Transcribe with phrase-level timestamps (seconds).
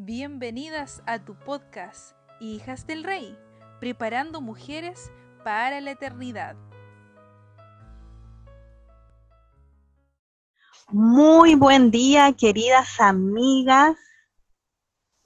[0.00, 3.36] Bienvenidas a tu podcast, Hijas del Rey,
[3.80, 5.10] preparando mujeres
[5.42, 6.54] para la eternidad.
[10.92, 13.96] Muy buen día, queridas amigas.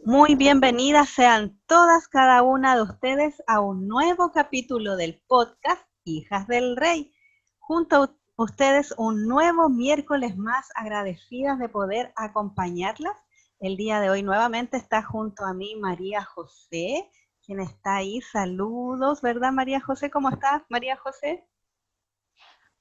[0.07, 6.46] Muy bienvenidas sean todas, cada una de ustedes a un nuevo capítulo del podcast Hijas
[6.46, 7.12] del Rey.
[7.59, 13.18] Junto a ustedes un nuevo miércoles más agradecidas de poder acompañarlas
[13.62, 17.08] el día de hoy nuevamente está junto a mí María José,
[17.46, 18.20] quien está ahí.
[18.20, 20.11] Saludos, ¿verdad María José?
[20.11, 21.46] ¿Cómo estás, María José?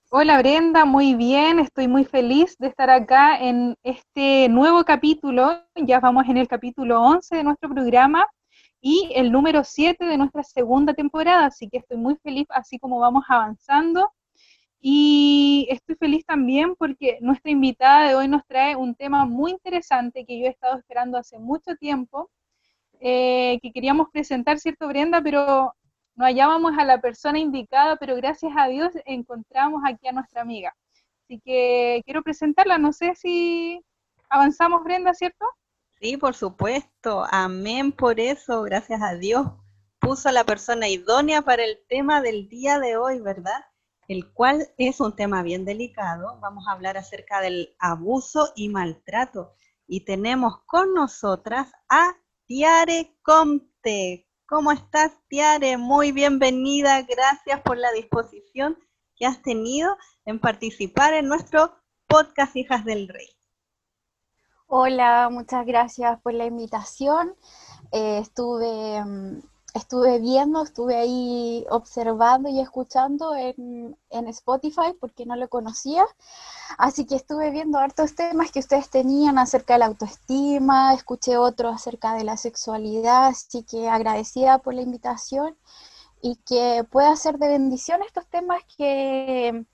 [0.10, 5.64] Hola Brenda, muy bien, estoy muy feliz de estar acá en este nuevo capítulo.
[5.76, 8.28] Ya vamos en el capítulo 11 de nuestro programa
[8.82, 13.00] y el número 7 de nuestra segunda temporada, así que estoy muy feliz así como
[13.00, 14.12] vamos avanzando
[14.82, 20.26] y estoy feliz también porque nuestra invitada de hoy nos trae un tema muy interesante
[20.26, 22.32] que yo he estado esperando hace mucho tiempo,
[23.00, 25.22] eh, que queríamos presentar, ¿cierto, Brenda?
[25.22, 25.76] Pero
[26.16, 30.76] no hallábamos a la persona indicada, pero gracias a Dios encontramos aquí a nuestra amiga.
[31.26, 33.86] Así que quiero presentarla, no sé si
[34.30, 35.46] avanzamos, Brenda, ¿cierto?
[36.00, 37.26] Sí, por supuesto.
[37.30, 39.46] Amén por eso, gracias a Dios.
[40.00, 43.64] Puso a la persona idónea para el tema del día de hoy, ¿verdad?
[44.12, 46.38] El cual es un tema bien delicado.
[46.42, 49.54] Vamos a hablar acerca del abuso y maltrato.
[49.88, 54.28] Y tenemos con nosotras a Tiare Comte.
[54.46, 55.78] ¿Cómo estás, Tiare?
[55.78, 57.02] Muy bienvenida.
[57.04, 58.78] Gracias por la disposición
[59.16, 61.74] que has tenido en participar en nuestro
[62.08, 63.30] podcast Hijas del Rey.
[64.68, 67.34] Hola, muchas gracias por la invitación.
[67.94, 73.98] Eh, estuve mm, estuve viendo, estuve ahí observando y escuchando en,
[74.28, 76.06] Spotify porque no lo conocía.
[76.78, 81.70] Así que estuve viendo hartos temas que ustedes tenían acerca de la autoestima, escuché otro
[81.70, 85.58] acerca de la sexualidad, así que agradecida por la invitación
[86.22, 89.66] y que pueda ser de bendición estos temas que,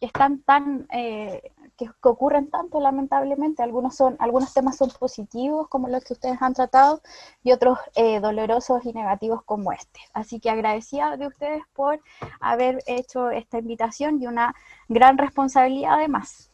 [0.00, 3.62] están tan eh, que, ocurren tanto lamentablemente.
[3.62, 7.00] Algunos, son, algunos temas son positivos, como los que ustedes han tratado,
[7.42, 10.00] y otros eh, dolorosos y negativos como este.
[10.12, 12.00] Así que agradecida de ustedes por
[12.40, 14.54] haber hecho esta invitación y una
[14.88, 16.50] gran responsabilidad además.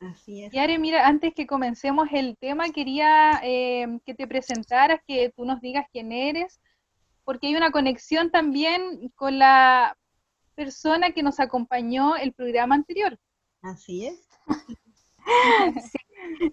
[0.00, 0.52] Así es.
[0.52, 5.62] Yare, mira, antes que comencemos el tema, quería eh, que te presentaras, que tú nos
[5.62, 6.60] digas quién eres,
[7.24, 9.96] porque hay una conexión también con la
[10.54, 13.18] persona que nos acompañó el programa anterior.
[13.62, 14.33] Así es.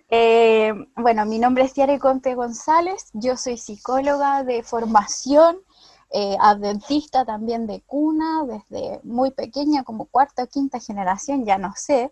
[0.10, 5.58] Eh, bueno, mi nombre es Tiare Conte González, yo soy psicóloga de formación,
[6.12, 11.74] eh, adventista también de cuna, desde muy pequeña, como cuarta o quinta generación, ya no
[11.76, 12.12] sé.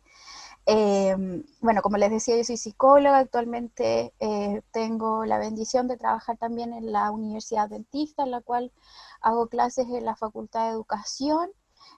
[0.66, 1.16] Eh,
[1.60, 4.14] bueno, como les decía, yo soy psicóloga, actualmente
[4.72, 8.72] tengo la bendición de trabajar también en la Universidad Adventista, en la cual
[9.22, 11.52] hago clases en la Facultad de Educación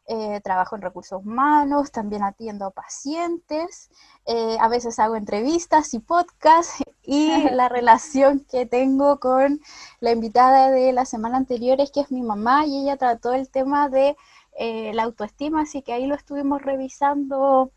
[0.08, 3.92] eh, trabajo en recursos humanos, también atiendo a pacientes,
[4.26, 9.62] eh, a veces hago entrevistas y podcasts y la relación que tengo con
[10.00, 13.50] la invitada de la semana anterior es que es mi mamá y ella trató el
[13.50, 14.18] tema de
[14.58, 17.72] eh, la autoestima, así que ahí lo estuvimos revisando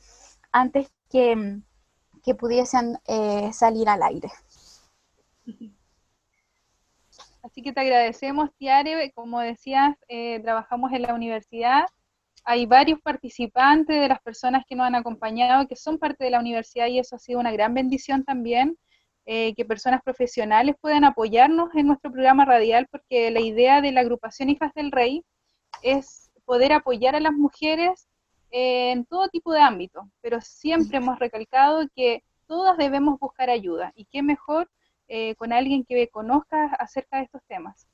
[0.50, 1.60] antes que,
[2.24, 2.98] que pudiesen
[3.52, 4.30] salir al aire.
[7.42, 9.12] Así que te agradecemos, Tiare.
[9.12, 9.96] Como decías,
[10.42, 11.86] trabajamos en la universidad
[12.44, 16.40] hay varios participantes de las personas que nos han acompañado que son parte de la
[16.40, 18.76] universidad y eso ha sido una gran bendición también,
[19.26, 24.02] eh, que personas profesionales puedan apoyarnos en nuestro programa radial, porque la idea de la
[24.02, 25.24] agrupación Hijas del Rey
[25.82, 28.06] es poder apoyar a las mujeres
[28.50, 34.04] en todo tipo de ámbito, pero siempre hemos recalcado que todas debemos buscar ayuda y
[34.04, 34.70] qué mejor
[35.08, 37.88] eh, con alguien que conozca acerca de estos temas.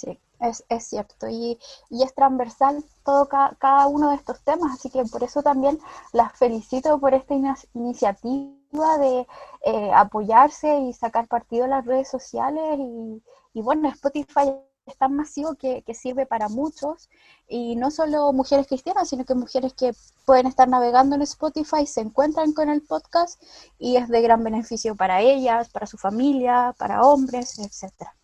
[0.00, 1.28] Sí, es, es cierto.
[1.28, 1.58] Y,
[1.90, 5.78] y, es transversal todo cada uno de estos temas, así que por eso también
[6.12, 7.34] las felicito por esta
[7.74, 9.26] iniciativa de
[9.66, 12.78] eh, apoyarse y sacar partido en las redes sociales.
[12.78, 14.54] Y, y bueno, Spotify
[14.86, 17.10] es tan masivo que, que, sirve para muchos,
[17.46, 19.92] y no solo mujeres cristianas, sino que mujeres que
[20.24, 23.42] pueden estar navegando en Spotify, se encuentran con el podcast
[23.78, 28.14] y es de gran beneficio para ellas, para su familia, para hombres, etcétera.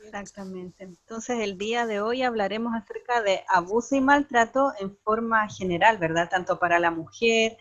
[0.00, 0.84] Exactamente.
[0.84, 6.28] Entonces, el día de hoy hablaremos acerca de abuso y maltrato en forma general, ¿verdad?
[6.30, 7.56] Tanto para la mujer,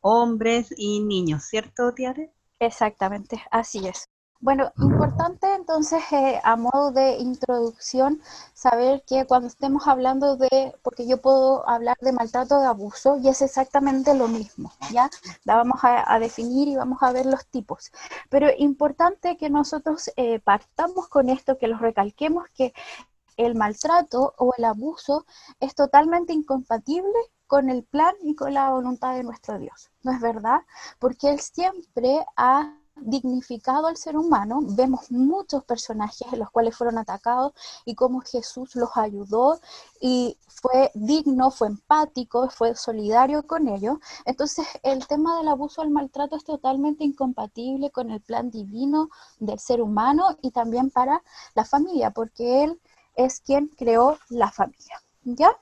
[0.00, 2.32] hombres y niños, ¿cierto, Tiare?
[2.60, 4.11] Exactamente, así es.
[4.42, 8.20] Bueno, importante entonces eh, a modo de introducción
[8.54, 13.28] saber que cuando estemos hablando de, porque yo puedo hablar de maltrato de abuso y
[13.28, 15.08] es exactamente lo mismo, ¿ya?
[15.44, 17.92] La vamos a, definir y vamos a ver los tipos.
[18.30, 22.74] Pero importante que nosotros eh, partamos con esto, que los recalquemos, que
[23.36, 25.24] el maltrato o el abuso
[25.60, 27.14] es totalmente incompatible
[27.46, 29.90] con el plan y con la voluntad de nuestro Dios.
[30.02, 30.62] ¿No es verdad?
[30.98, 36.98] Porque Él siempre ha dignificado al ser humano, vemos muchos personajes en los cuales fueron
[36.98, 37.52] atacados
[37.84, 39.60] y cómo Jesús los ayudó
[40.00, 43.98] y fue digno, fue empático, fue solidario con ellos.
[44.24, 49.08] Entonces, el tema del abuso al maltrato es totalmente incompatible con el plan divino
[49.38, 51.22] del ser humano y también para
[51.54, 52.80] la familia, porque Él
[53.16, 55.02] es quien creó la familia.
[55.24, 55.56] ¿Ya?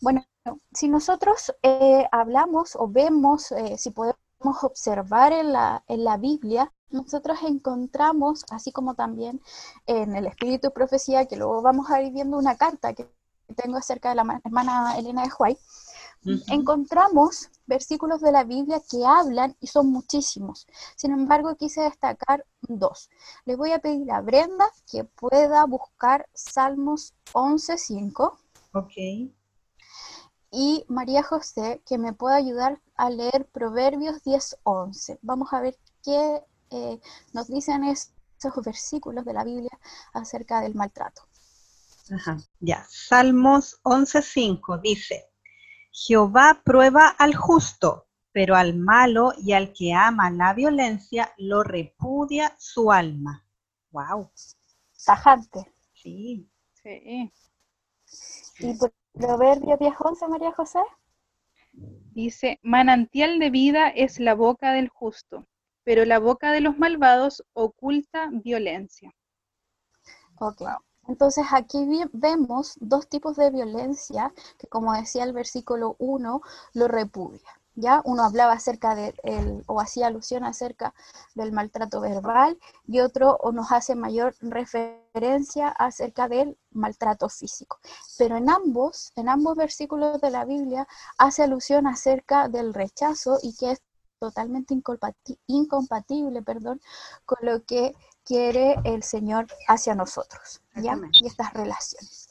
[0.00, 0.24] Bueno,
[0.72, 6.72] si nosotros eh, hablamos o vemos, eh, si podemos observar en la, en la Biblia,
[6.90, 9.40] nosotros encontramos, así como también
[9.86, 13.08] en el Espíritu de Profecía, que luego vamos a ir viendo una carta que
[13.56, 15.58] tengo acerca de la hermana Elena de Huay,
[16.48, 20.66] encontramos versículos de la Biblia que hablan y son muchísimos.
[20.96, 23.08] Sin embargo, quise destacar dos.
[23.44, 28.38] Le voy a pedir a Brenda que pueda buscar Salmos 11.5.
[28.72, 29.39] Ok
[30.50, 35.18] y María José que me pueda ayudar a leer Proverbios 10.11.
[35.22, 37.00] Vamos a ver qué eh,
[37.32, 39.78] nos dicen esos versículos de la Biblia
[40.12, 41.22] acerca del maltrato.
[42.12, 42.84] Ajá, ya.
[42.88, 45.30] Salmos 11.5 dice,
[45.92, 52.54] Jehová prueba al justo, pero al malo y al que ama la violencia lo repudia
[52.58, 53.44] su alma.
[53.92, 54.30] Wow.
[55.04, 55.72] Tajante.
[55.94, 56.48] Sí.
[56.82, 57.32] Sí.
[58.58, 60.80] Y por Proverbio 10.11, María José.
[61.72, 65.46] Dice, manantial de vida es la boca del justo,
[65.84, 69.14] pero la boca de los malvados oculta violencia.
[70.38, 70.62] Ok.
[71.08, 71.78] Entonces aquí
[72.12, 76.40] vemos dos tipos de violencia que como decía el versículo 1,
[76.74, 77.59] lo repudia.
[77.80, 78.02] ¿Ya?
[78.04, 80.94] Uno hablaba acerca de, el, o hacía alusión acerca
[81.34, 87.78] del maltrato verbal y otro o nos hace mayor referencia acerca del maltrato físico.
[88.18, 90.86] Pero en ambos, en ambos versículos de la Biblia
[91.18, 93.82] hace alusión acerca del rechazo y que es
[94.18, 94.74] totalmente
[95.46, 96.80] incompatible, perdón,
[97.24, 100.98] con lo que quiere el Señor hacia nosotros, ¿ya?
[101.20, 102.28] Y estas relaciones.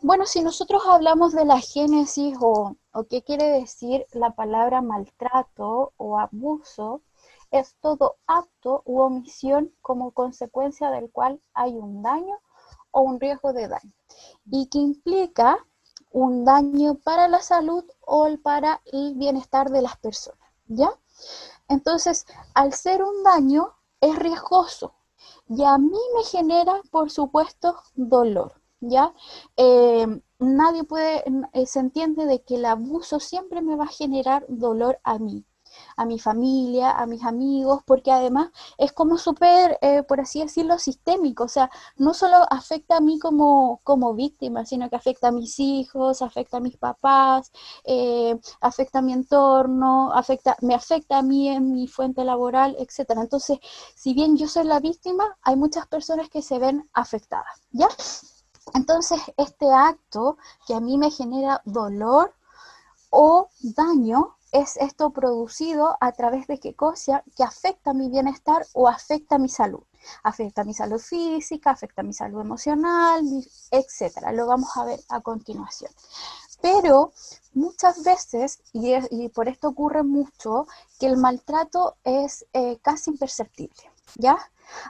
[0.00, 2.76] Bueno, si nosotros hablamos de la génesis o,
[3.08, 7.02] qué quiere decir la palabra maltrato o abuso,
[7.50, 12.36] es todo acto u omisión como consecuencia del cual hay un daño
[12.90, 13.92] o un riesgo de daño
[14.46, 15.58] y que implica
[16.10, 20.90] un daño para la salud o para el bienestar de las personas, ¿ya?
[21.68, 24.94] Entonces, al ser un daño, es riesgoso
[25.48, 28.62] y a mí me genera, por supuesto, dolor.
[28.82, 29.14] ¿ya?
[29.56, 30.06] Eh,
[30.42, 34.98] nadie puede, eh, se entiende de que el abuso siempre me va a generar dolor
[35.04, 35.44] a mí,
[35.96, 40.78] a mi familia, a mis amigos, porque además es como súper, eh, por así decirlo,
[40.78, 45.32] sistémico, o sea, no solo afecta a mí como, como víctima, sino que afecta a
[45.32, 47.50] mis hijos, afecta a mis papás,
[48.60, 53.22] afecta a mi entorno, afecta, me afecta a mí en mi fuente laboral, etcétera.
[53.22, 53.58] Entonces,
[53.94, 57.88] si bien yo soy la víctima, hay muchas personas que se ven afectadas, ¿ya?
[58.74, 62.34] Entonces, este acto que a mí me genera dolor
[63.10, 68.86] o daño es esto producido a través de qué cosa que afecta mi bienestar o
[68.88, 69.82] afecta mi salud.
[70.22, 73.22] Afecta mi salud física, afecta mi salud emocional,
[73.70, 74.32] etcétera.
[74.32, 75.90] Lo vamos a ver a continuación.
[76.60, 77.12] Pero
[77.54, 80.66] muchas veces, y, por esto ocurre mucho,
[80.98, 83.82] que el maltrato es eh, casi imperceptible,
[84.16, 84.36] ¿ya?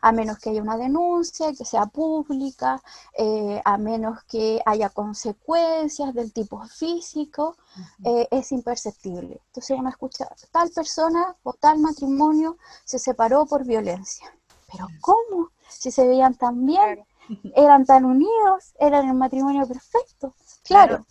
[0.00, 2.83] A menos que haya una denuncia, que sea pública,
[3.17, 7.57] eh, a menos que haya consecuencias del tipo físico,
[8.05, 9.41] eh, es imperceptible.
[9.49, 14.26] Entonces uno escucha, tal persona o tal matrimonio se separó por violencia.
[14.71, 15.50] Pero ¿cómo?
[15.69, 17.05] Si se veían tan bien,
[17.55, 20.35] eran tan unidos, eran el matrimonio perfecto.
[20.64, 21.05] Claro.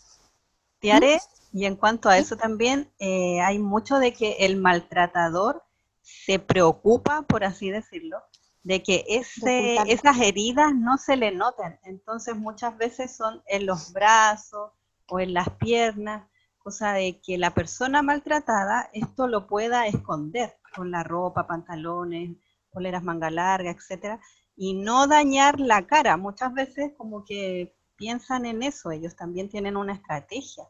[0.80, 1.18] Tiare,
[1.51, 1.58] ¿Mm?
[1.58, 5.63] y en cuanto a eso también, eh, hay mucho de que el maltratador
[6.01, 8.18] se preocupa, por así decirlo,
[8.63, 11.80] de que ese, esas heridas no se le noten.
[11.84, 14.72] Entonces muchas veces son en los brazos
[15.08, 16.27] o en las piernas,
[16.58, 22.38] cosa de que la persona maltratada esto lo pueda esconder con la ropa, pantalones,
[22.72, 24.20] poleras manga larga, etcétera,
[24.56, 26.18] y no dañar la cara.
[26.18, 30.63] Muchas veces como que piensan en eso, ellos también tienen una estrategia.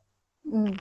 [0.44, 0.72] Mm.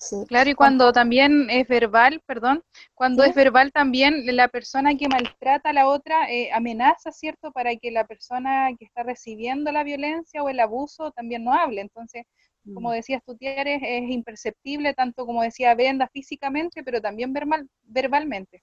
[0.00, 0.16] Sí.
[0.26, 2.62] Claro, y cuando también es verbal, perdón,
[2.94, 3.30] cuando ¿Sí?
[3.30, 7.52] es verbal también la persona que maltrata a la otra eh, amenaza, ¿cierto?
[7.52, 11.82] Para que la persona que está recibiendo la violencia o el abuso también no hable.
[11.82, 12.24] Entonces,
[12.72, 17.68] como Mm, decías tú, Tieres, es imperceptible, tanto como decía Brenda físicamente, pero también verbal,
[17.82, 18.62] verbalmente.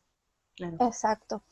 [0.79, 1.43] Exacto.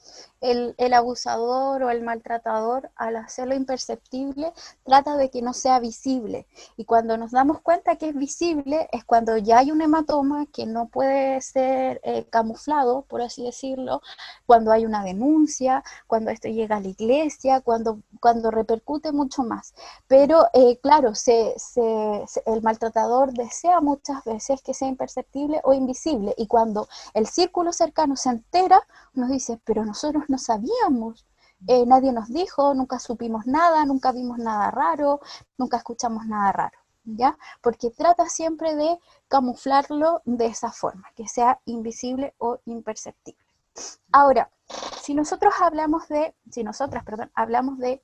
[0.42, 4.52] El, el abusador o el maltratador, al hacerlo imperceptible,
[4.84, 6.48] trata de que no sea visible.
[6.78, 10.66] Y cuando nos damos cuenta que es visible, es cuando ya hay un hematoma que
[10.68, 14.02] no puede ser eh, camuflado, por así decirlo,
[14.46, 19.74] cuando hay una denuncia, cuando esto llega a la iglesia, cuando, cuando repercute mucho más.
[20.08, 26.34] Pero eh, claro, se- se- el maltratador desea muchas veces que sea imperceptible o invisible.
[26.38, 28.82] Y cuando el círculo cercano se entera,
[29.14, 31.25] nos dice, pero nosotros no sabíamos,
[31.68, 35.20] eh, nadie nos dijo, nunca supimos nada, nunca vimos nada raro,
[35.58, 37.38] nunca escuchamos nada raro, ¿ya?
[37.62, 43.44] Porque trata siempre de camuflarlo de esa forma, que sea invisible o imperceptible.
[44.12, 44.52] Ahora,
[45.02, 48.02] si nosotros hablamos de, si nosotras, perdón, hablamos de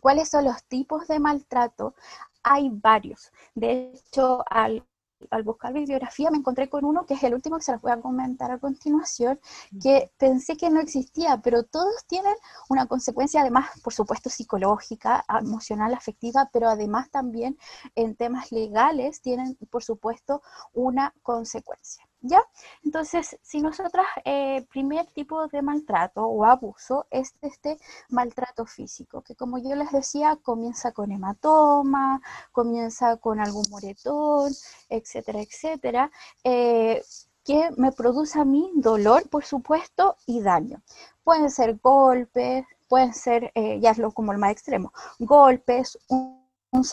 [0.00, 1.94] cuáles son los tipos de maltrato,
[2.42, 3.32] hay varios.
[3.54, 4.84] De hecho, al,
[5.30, 7.92] al buscar bibliografía me encontré con uno que es el último que se los voy
[7.92, 9.40] a comentar a continuación,
[9.82, 12.34] que pensé que no existía, pero todos tienen
[12.68, 17.58] una consecuencia además, por supuesto, psicológica, emocional, afectiva, pero además también
[17.94, 22.06] en temas legales tienen, por supuesto, una consecuencia.
[22.24, 22.40] ¿Ya?
[22.84, 27.78] Entonces, si nosotras, eh, primer tipo de maltrato o abuso es este
[28.10, 32.20] maltrato físico, que como yo les decía, comienza con hematoma,
[32.52, 34.52] comienza con algún moretón,
[34.88, 36.10] etcétera, etcétera,
[36.44, 37.02] eh,
[37.44, 40.80] que me produce a mí dolor, por supuesto, y daño.
[41.24, 46.46] Pueden ser golpes, pueden ser, eh, ya es lo como el más extremo, golpes, un,
[46.70, 46.84] un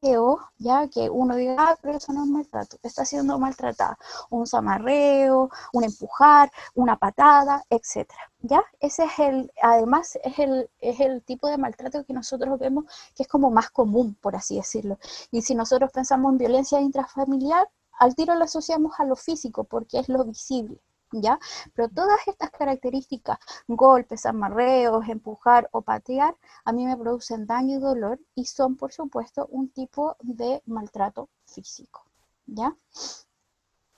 [0.00, 3.98] zamarreo, ya que uno diga, ah, pero eso no es maltrato, está siendo maltratada,
[4.30, 8.62] un zamarreo, un empujar, una patada, etcétera, ¿ya?
[8.80, 13.22] Ese es el, además es el, es el tipo de maltrato que nosotros vemos que
[13.24, 14.98] es como más común, por así decirlo.
[15.30, 19.98] Y si nosotros pensamos en violencia intrafamiliar, al tiro lo asociamos a lo físico porque
[19.98, 20.78] es lo visible,
[21.12, 21.38] ¿ya?
[21.74, 23.38] Pero todas estas características,
[23.68, 28.92] golpes, amarreos, empujar o patear, a mí me producen daño y dolor y son, por
[28.92, 32.04] supuesto, un tipo de maltrato físico,
[32.46, 32.76] ¿ya?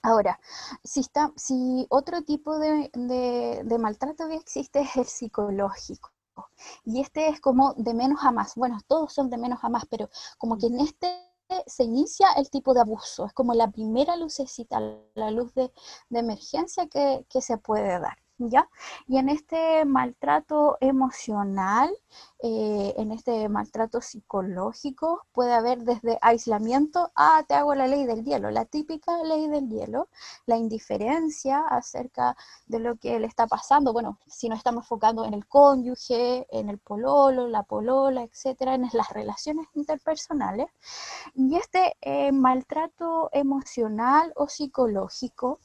[0.03, 0.39] Ahora,
[0.83, 6.11] si, está, si otro tipo de, de, de maltrato que existe es el psicológico.
[6.83, 8.55] Y este es como de menos a más.
[8.55, 11.32] Bueno, todos son de menos a más, pero como que en este
[11.67, 13.25] se inicia el tipo de abuso.
[13.25, 14.79] Es como la primera lucecita,
[15.15, 15.71] la luz de,
[16.11, 18.17] emergencia que, se puede dar.
[18.39, 18.67] ¿Ya?
[19.07, 21.89] Y en este maltrato emocional,
[22.39, 28.25] eh, en este maltrato psicológico, puede haber desde aislamiento a te hago la ley del
[28.25, 30.09] hielo, la típica ley del hielo,
[30.47, 32.35] la indiferencia acerca
[32.65, 33.93] de lo que le está pasando.
[33.93, 38.89] Bueno, si nos estamos enfocando en el cónyuge, en el pololo, la polola, etcétera, en
[38.93, 40.67] las relaciones interpersonales.
[41.35, 45.59] Y este eh, maltrato emocional o psicológico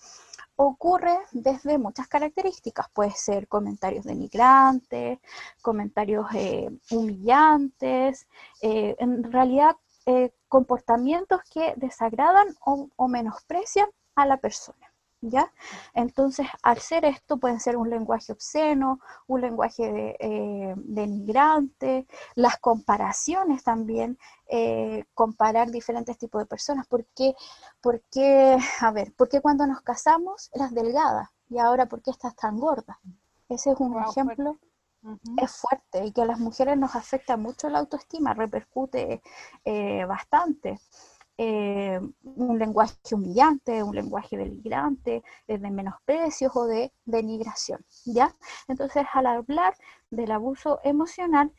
[0.60, 2.88] ocurre desde muchas características.
[2.92, 5.20] Puede ser comentarios denigrantes,
[5.62, 8.26] comentarios eh, humillantes,
[8.60, 14.87] eh, en realidad eh, comportamientos que desagradan o, o, menosprecian a la persona.
[15.20, 15.52] ¿Ya?
[15.94, 22.06] Entonces, al ser esto, pueden ser un lenguaje obsceno, un lenguaje de, eh, denigrante,
[22.36, 24.16] las comparaciones también,
[24.48, 26.86] eh, comparar diferentes tipos de personas.
[26.86, 27.34] ¿Por qué?
[27.80, 32.36] Porque, a ver, ¿por qué cuando nos casamos eras delgada y ahora por qué estás
[32.36, 33.00] tan gorda?
[33.48, 34.56] Ese es un wow, ejemplo.
[35.02, 35.42] Uh -huh.
[35.44, 39.20] Es fuerte y que a las mujeres nos afecta mucho la autoestima, repercute
[39.64, 40.78] eh, bastante.
[41.40, 48.34] Eh, un lenguaje humillante, un lenguaje deligrante, de menosprecios o de denigración, ¿ya?
[48.66, 49.74] Entonces, al hablar
[50.10, 51.52] del abuso emocional,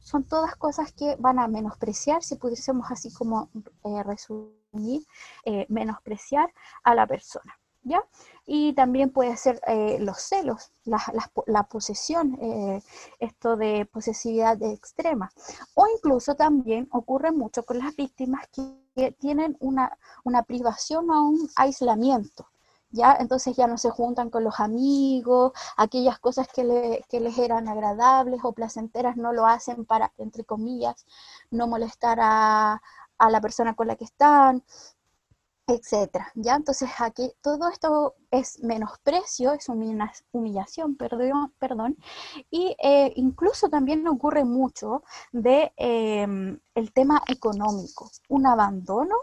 [0.00, 3.50] son todas cosas que van a menospreciar, si pudiésemos así como
[3.84, 5.02] eh, resumir,
[5.44, 7.59] eh, menospreciar a la persona.
[7.82, 8.04] ¿Ya?
[8.44, 11.00] Y también puede ser eh, los celos, la,
[11.46, 12.82] la, posesión, eh,
[13.18, 15.30] esto de posesividad extrema.
[15.74, 18.62] O incluso también ocurre mucho con las víctimas que,
[18.94, 22.48] que tienen una, una privación o un aislamiento.
[22.92, 23.16] ¿Ya?
[23.20, 27.68] Entonces ya no se juntan con los amigos, aquellas cosas que, le, que, les eran
[27.68, 31.06] agradables o placenteras no lo hacen para, entre comillas,
[31.52, 32.82] no molestar a,
[33.20, 34.64] a la persona con la que están,
[35.74, 36.56] etcétera, ¿ya?
[36.56, 41.96] Entonces aquí todo esto es menosprecio, es humillación, perdón, perdón
[42.50, 46.26] y eh, incluso también ocurre mucho de eh,
[46.74, 49.14] el tema económico, un abandono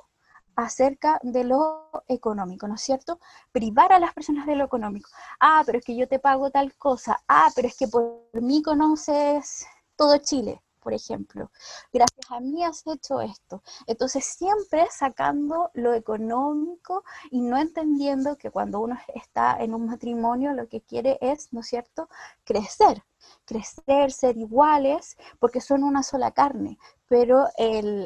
[0.55, 3.19] acerca de lo económico, ¿no es cierto?
[3.51, 5.09] Privar a las personas de lo económico.
[5.39, 7.21] Ah, pero es que yo te pago tal cosa.
[7.27, 11.51] Ah, pero es que por mí conoces todo Chile, por ejemplo.
[11.91, 13.61] Gracias a mí has hecho esto.
[13.87, 20.53] Entonces, siempre sacando lo económico y no entendiendo que cuando uno está en un matrimonio
[20.53, 22.07] lo que quiere es, ¿no es cierto?,
[22.45, 23.03] crecer
[23.43, 26.77] crecer, ser iguales, porque son una sola carne,
[27.09, 27.47] pero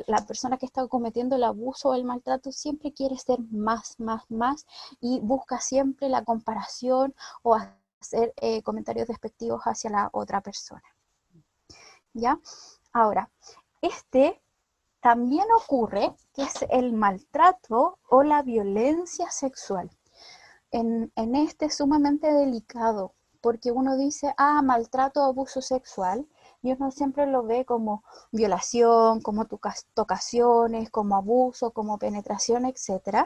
[0.07, 4.23] la persona que está cometiendo el abuso o el maltrato siempre quiere ser más, más,
[4.31, 4.65] más
[4.99, 10.81] y busca siempre la comparación o hacer eh, comentarios despectivos hacia la otra persona.
[12.13, 12.39] ¿Ya?
[12.93, 13.29] Ahora,
[13.81, 14.41] este
[15.01, 19.89] también ocurre que es el maltrato o la violencia sexual.
[20.71, 26.27] En, en este es sumamente delicado porque uno dice, ah, maltrato o abuso sexual,
[26.61, 29.47] y uno siempre lo ve como violación, como
[29.95, 33.25] tocaciones, como abuso, como penetración, etc.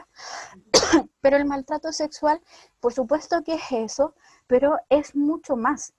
[1.20, 2.40] pero el maltrato sexual,
[2.80, 4.14] por supuesto que es eso,
[4.46, 5.92] pero es mucho más.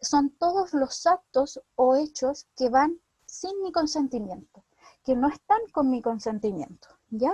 [0.00, 4.64] Son todos los actos o hechos que van sin mi consentimiento,
[5.04, 7.32] que no están con mi consentimiento, ¿ya?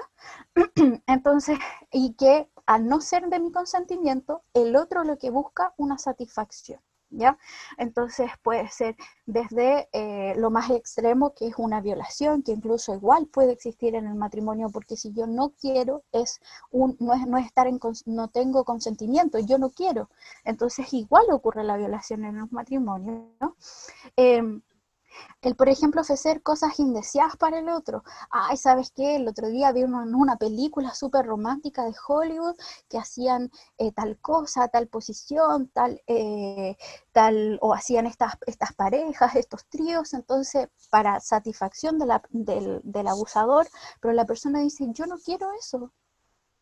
[1.07, 1.59] Entonces,
[1.91, 6.81] y que al no ser de mi consentimiento, el otro lo que busca una satisfacción.
[7.11, 7.39] ¿Ya?
[7.79, 8.97] Entonces puede ser
[9.27, 14.07] desde eh, lo más extremo, que es una violación, que incluso igual puede existir en
[14.07, 18.29] el matrimonio, porque si yo no quiero, es un, no, es, no estar en, no
[18.29, 20.11] tengo consentimiento, yo no quiero.
[20.45, 23.27] Entonces igual ocurre la violación en los matrimonios.
[24.17, 24.63] Em,
[25.43, 28.03] el, por ejemplo, ofrecer cosas indeseadas para el otro.
[28.31, 29.17] Ay, ¿sabes qué?
[29.17, 32.57] El otro día vi una, película súper romántica de Hollywood
[32.89, 36.77] que hacían eh, tal cosa, tal posición, tal, eh,
[37.13, 43.09] tal, o hacían estas, estas parejas, estos tríos, entonces, para satisfacción de la, del, del
[43.09, 43.67] abusador,
[44.01, 45.93] pero la persona dice, yo no quiero eso,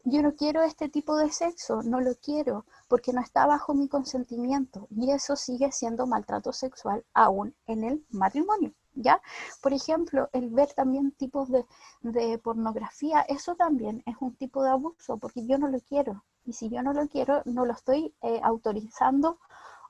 [0.05, 3.89] yo no quiero este tipo de sexo, no lo quiero, porque no está bajo mi
[3.89, 4.87] consentimiento.
[4.91, 8.73] Y eso sigue siendo maltrato sexual aún en el matrimonio.
[8.97, 9.21] ¿Ya?
[9.61, 15.17] Por ejemplo, el ver también tipos de, pornografía, eso también es un tipo de abuso,
[15.17, 16.25] porque yo no lo quiero.
[16.45, 19.39] Y si yo no lo quiero, no lo estoy eh, autorizando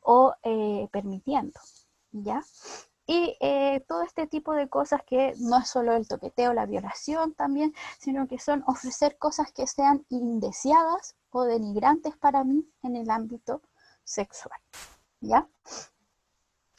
[0.03, 1.61] o eh, permitiendo.
[2.13, 2.43] ¿Ya?
[3.07, 7.35] Y eh, todo este tipo de cosas que no es solo el toqueteo, la violación
[7.35, 13.11] también, sino que son ofrecer cosas que sean indeseadas o denigrantes para mí en el
[13.11, 13.61] ámbito
[14.05, 14.59] sexual.
[15.21, 15.49] ¿Ya?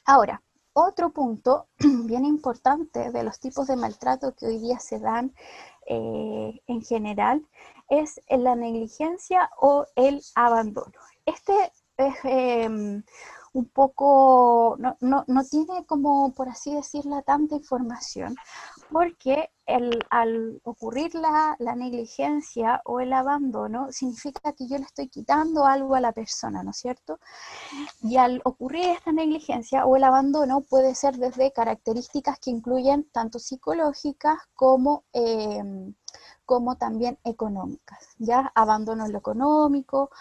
[0.05, 0.41] Ahora,
[0.73, 5.33] otro punto bien importante de los tipos de maltrato que hoy día se dan
[5.87, 7.47] eh, en general
[7.87, 10.99] es la negligencia o el abandono.
[11.25, 13.03] Este es em,
[13.55, 18.35] un poco, no, no, no, tiene como, por así decirlo, tanta información,
[18.91, 25.07] porque el, al ocurrir la, la, negligencia o el abandono, significa que yo le estoy
[25.07, 27.19] quitando algo a la persona, ¿no es cierto?
[28.01, 33.39] Y al ocurrir esta negligencia o el abandono puede ser desde características que incluyen tanto
[33.39, 35.05] psicológicas como...
[35.13, 35.93] Em,
[36.45, 38.51] como también económicas, ¿ya?
[38.53, 40.11] Abandono en lo económico,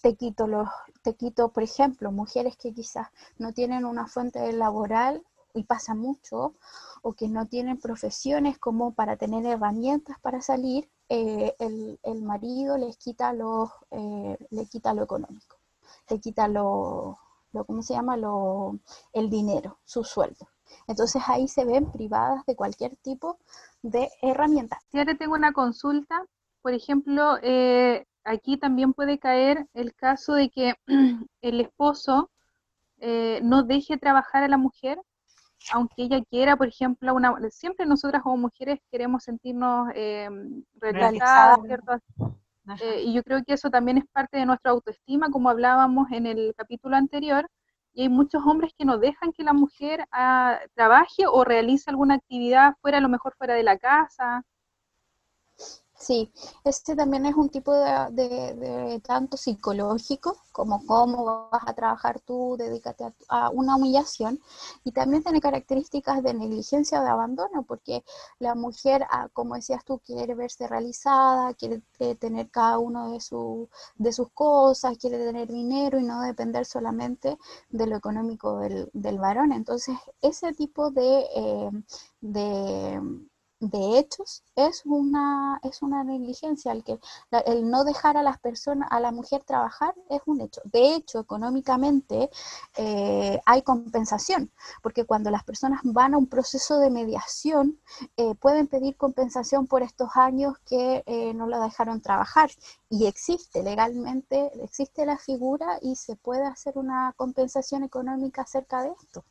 [0.00, 0.68] te quito los,
[1.02, 3.08] te quito, por ejemplo, mujeres que quizás
[3.38, 6.54] no tienen una fuente laboral y pasa mucho,
[7.02, 12.96] o que no tienen profesiones como para tener herramientas para salir, eh, el, marido les
[12.98, 15.56] quita los, eh, le quita lo económico,
[16.10, 17.18] le quita lo,
[17.52, 18.16] lo, ¿cómo se llama?
[18.16, 18.78] Lo,
[19.12, 20.48] el dinero, su sueldo.
[20.86, 23.38] Entonces ahí se ven privadas de cualquier tipo
[23.82, 24.80] de herramientas.
[24.90, 26.26] Si ahora tengo una consulta,
[26.62, 30.74] por ejemplo, eh, aquí también puede caer el caso de que
[31.42, 32.30] el esposo
[32.98, 35.00] eh, no deje trabajar a la mujer,
[35.72, 40.28] aunque ella quiera, por ejemplo, una, siempre nosotras como mujeres queremos sentirnos eh,
[40.74, 41.92] realizadas, ¿cierto?
[42.80, 46.26] Eh, y yo creo que eso también es parte de nuestra autoestima, como hablábamos en
[46.26, 47.48] el capítulo anterior,
[47.94, 52.14] y hay muchos hombres que no dejan que la mujer ah, trabaje o realice alguna
[52.14, 54.44] actividad fuera, a lo mejor fuera de la casa,
[55.98, 56.32] Sí,
[56.64, 63.12] este también es un tipo de, tanto psicológico como cómo vas a trabajar tú, dedícate
[63.28, 64.40] a, una humillación
[64.84, 68.04] y también tiene características de negligencia o de abandono porque
[68.38, 73.20] la mujer, ah, como decías tú, quiere verse realizada, quiere eh, tener cada uno de,
[73.20, 77.38] su, de sus cosas, quiere tener dinero y no depender solamente
[77.70, 79.52] de lo económico del, varón.
[79.52, 81.70] Entonces, ese tipo de, eh,
[82.20, 83.27] de
[83.60, 86.72] de hechos es una, es una negligencia.
[86.72, 86.98] El, que,
[87.46, 90.60] el no dejar a las personas, a la mujer trabajar es un hecho.
[90.64, 92.30] De hecho, económicamente
[92.76, 94.50] eh, hay compensación,
[94.82, 97.78] porque cuando las personas van a un proceso de mediación,
[98.16, 102.50] eh, pueden pedir compensación por estos años que eh, no la dejaron trabajar.
[102.90, 108.92] Y existe legalmente, existe la figura y se puede hacer una compensación económica acerca de
[109.00, 109.24] esto.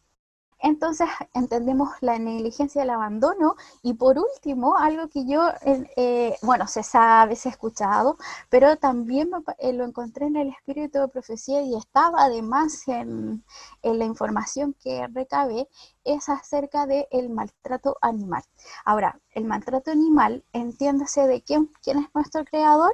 [0.60, 6.84] Entonces entendemos la negligencia del abandono y por último, algo que yo, eh, bueno, se
[6.84, 8.18] sabe, se ha escuchado,
[8.50, 13.44] pero también eh, lo encontré en el espíritu de profecía y estaba además en,
[13.84, 15.70] la información que recabé,
[16.04, 18.44] es acerca del maltrato animal.
[18.86, 22.94] Ahora, el maltrato animal, entiéndase de quién, quién es nuestro creador,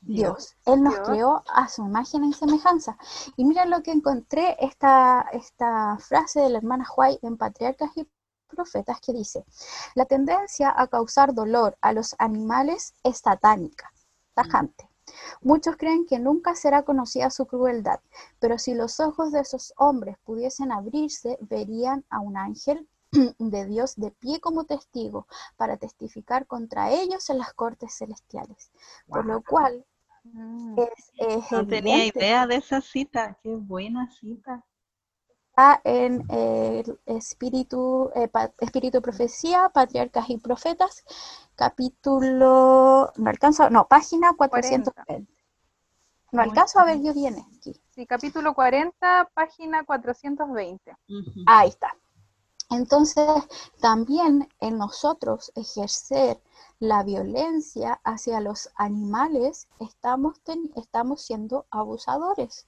[0.00, 0.56] Dios.
[0.66, 2.96] Él nos creó a su imagen y semejanza.
[3.36, 8.08] Y mira lo que encontré, esta, esta frase de la hermana White en Patriarcas y
[8.48, 9.44] Profetas que dice,
[9.94, 13.92] la tendencia a causar dolor a los animales es satánica,
[14.34, 14.90] tajante.
[15.40, 18.00] Muchos creen que nunca será conocida su crueldad,
[18.38, 22.88] pero si los ojos de esos hombres pudiesen abrirse, verían a un ángel
[23.38, 28.70] de Dios de pie como testigo para testificar contra ellos en las cortes celestiales.
[29.08, 29.84] Por lo cual
[30.24, 30.76] Mm.
[31.50, 34.64] no tenía idea de esa cita, qué buena cita.
[35.48, 41.04] Está en el Espíritu, eh, Espíritu Profecía, Patriarcas y Profetas,
[41.54, 45.26] capítulo, no alcanzo, no, página 420.
[46.32, 47.74] No alcanzo a ver, yo viene aquí.
[47.90, 50.96] Sí, capítulo 40, página 420.
[51.46, 51.92] Ahí está.
[52.70, 53.26] Entonces,
[53.80, 56.40] también en nosotros ejercer
[56.80, 60.40] la violencia hacia los animales, estamos,
[60.76, 62.66] estamos siendo abusadores.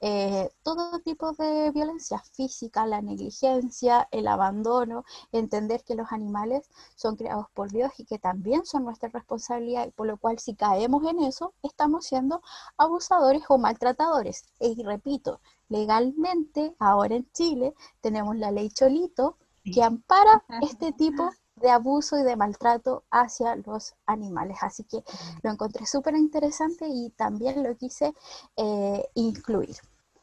[0.00, 7.14] Eh, todo tipo de violencia física, la negligencia, el abandono, entender que los animales son
[7.14, 11.04] creados por Dios y que también son nuestra responsabilidad, y por lo cual si caemos
[11.08, 12.42] en eso, estamos siendo
[12.76, 14.44] abusadores o maltratadores.
[14.58, 21.30] Y repito, legalmente, ahora en Chile, tenemos la ley Cholito que ampara este tipo
[21.62, 24.58] de abuso y de maltrato hacia los animales.
[24.60, 25.02] Así que
[25.42, 28.14] lo encontré súper interesante y también lo quise
[28.56, 29.76] eh, incluir.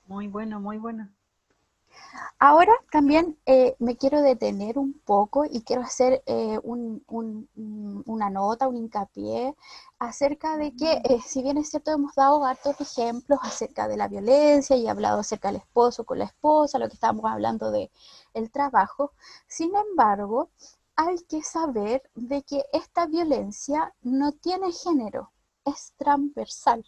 [0.05, 1.09] Muy bueno, muy bueno.
[2.39, 8.77] Ahora también eh, me quiero detener un poco y quiero hacer eh, una nota, un
[8.77, 9.55] hincapié
[9.99, 14.75] acerca de que, si bien es cierto, hemos dado hartos ejemplos acerca de la violencia
[14.77, 17.91] y hablado acerca del esposo con la esposa, lo que estábamos hablando de
[18.33, 19.11] el trabajo,
[19.47, 20.49] sin embargo,
[20.99, 25.31] hay que saber de que esta violencia no tiene género,
[25.63, 26.85] es transversal.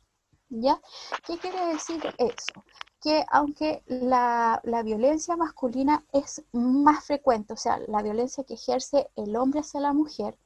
[0.50, 0.82] ¿Ya?
[1.26, 2.62] ¿Qué quiere decir eso?
[3.00, 9.38] Que aunque la, violencia masculina es más frecuente, o sea, la violencia que ejerce el
[9.38, 10.38] hombre hacia la mujer,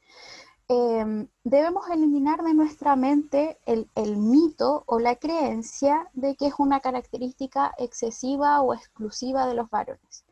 [0.68, 6.54] em, debemos eliminar de nuestra mente el, el, mito o la creencia de que es
[6.60, 10.25] una característica excesiva o exclusiva de los varones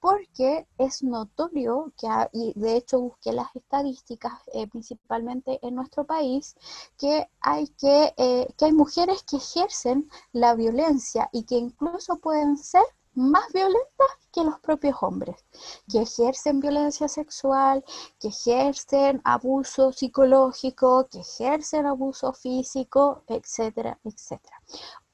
[0.00, 6.56] porque es notorio que, y de hecho busqué las estadísticas eh, principalmente en nuestro país,
[6.96, 12.56] que hay, que, eh, que hay mujeres que ejercen la violencia y que incluso pueden
[12.56, 12.84] ser
[13.14, 15.44] más violentas que los propios hombres,
[15.90, 17.84] que ejercen violencia sexual,
[18.20, 24.62] que ejercen abuso psicológico, que ejercen abuso físico, etcétera, etcétera.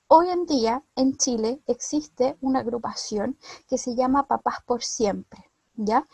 [0.06, 6.06] Hoy en día en Chile existe una agrupación que se llama Papás por Siempre, ¿ya?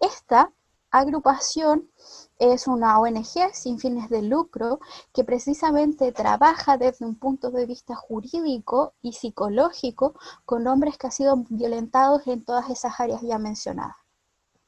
[0.00, 0.50] Esta
[0.90, 1.90] agrupación
[2.38, 4.80] es una ONG sin fines de lucro
[5.12, 10.14] que precisamente trabaja desde un punto de vista jurídico y psicológico
[10.46, 13.96] con hombres que han sido violentados en todas esas áreas ya mencionadas.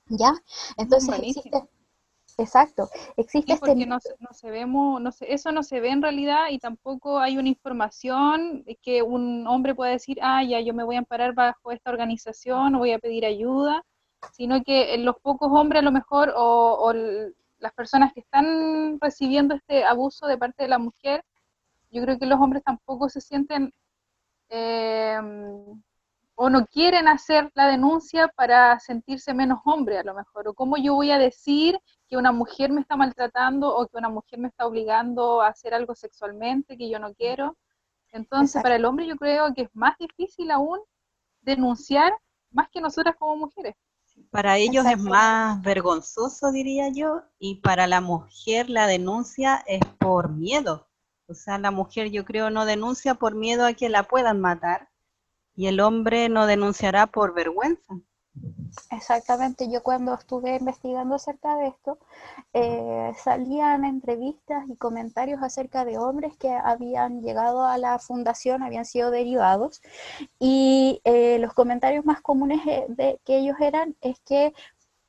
[0.08, 0.34] ¿Ya?
[0.76, 1.66] Entonces existe,
[2.38, 7.18] Exacto, existe este porque no, se no eso no se ve en realidad y tampoco
[7.18, 11.32] hay una información que un hombre pueda decir, ah, ya yo me voy a amparar
[11.32, 13.82] bajo esta organización o voy a pedir ayuda,
[14.32, 16.92] sino que los pocos hombres a lo mejor o,
[17.58, 21.24] las personas que están recibiendo este abuso de parte de la mujer,
[21.90, 23.72] yo creo que los hombres tampoco se sienten
[24.50, 25.18] eh,
[26.34, 30.76] o no quieren hacer la denuncia para sentirse menos hombre a lo mejor, o cómo
[30.76, 34.48] yo voy a decir que una mujer me está maltratando o que una mujer me
[34.48, 37.56] está obligando a hacer algo sexualmente que yo no quiero.
[38.12, 40.78] Entonces, para el hombre yo creo que es más difícil aún
[41.42, 42.12] denunciar
[42.50, 43.74] más que nosotras como mujeres.
[44.30, 50.30] Para ellos es más vergonzoso, diría yo, y para la mujer la denuncia es por
[50.30, 50.88] miedo.
[51.28, 54.88] O sea, la mujer yo creo no denuncia por miedo a que la puedan matar,
[55.54, 57.94] y el hombre no denunciará por vergüenza.
[58.90, 61.98] Exactamente, yo cuando estuve investigando acerca de esto,
[62.52, 68.84] eh, salían entrevistas y comentarios acerca de hombres que habían llegado a la fundación, habían
[68.84, 69.82] sido derivados,
[70.38, 74.52] y eh, los comentarios más comunes eh, de, que ellos eran es que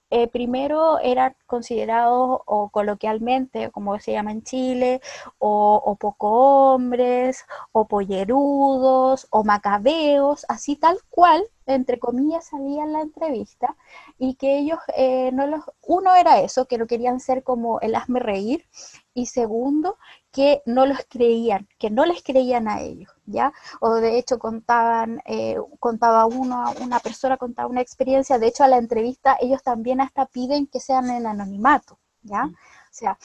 [0.10, 5.02] eh, primero eran considerados o coloquialmente, como se llama en Chile,
[5.40, 13.02] o, poco hombres, o pollerudos, o macabeos, así tal cual, entre comillas, salía en la
[13.02, 13.76] entrevista,
[14.18, 17.96] y que ellos eh, no los, uno era eso, que no querían ser como el
[17.96, 18.66] hazme reír,
[19.14, 19.98] y segundo,
[20.32, 23.54] que no los creían, que no les creían a ellos, ¿ya?
[23.80, 28.68] O de hecho contaban, eh, contaba uno, una persona contaba una experiencia, de hecho a
[28.68, 32.46] la entrevista ellos también hasta piden que sean en anonimato, ¿ya?
[32.46, 32.54] Mm.
[32.54, 33.20] O sea,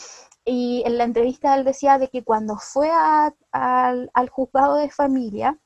[0.44, 5.58] y en la entrevista él decía de que cuando fue al, juzgado de familia,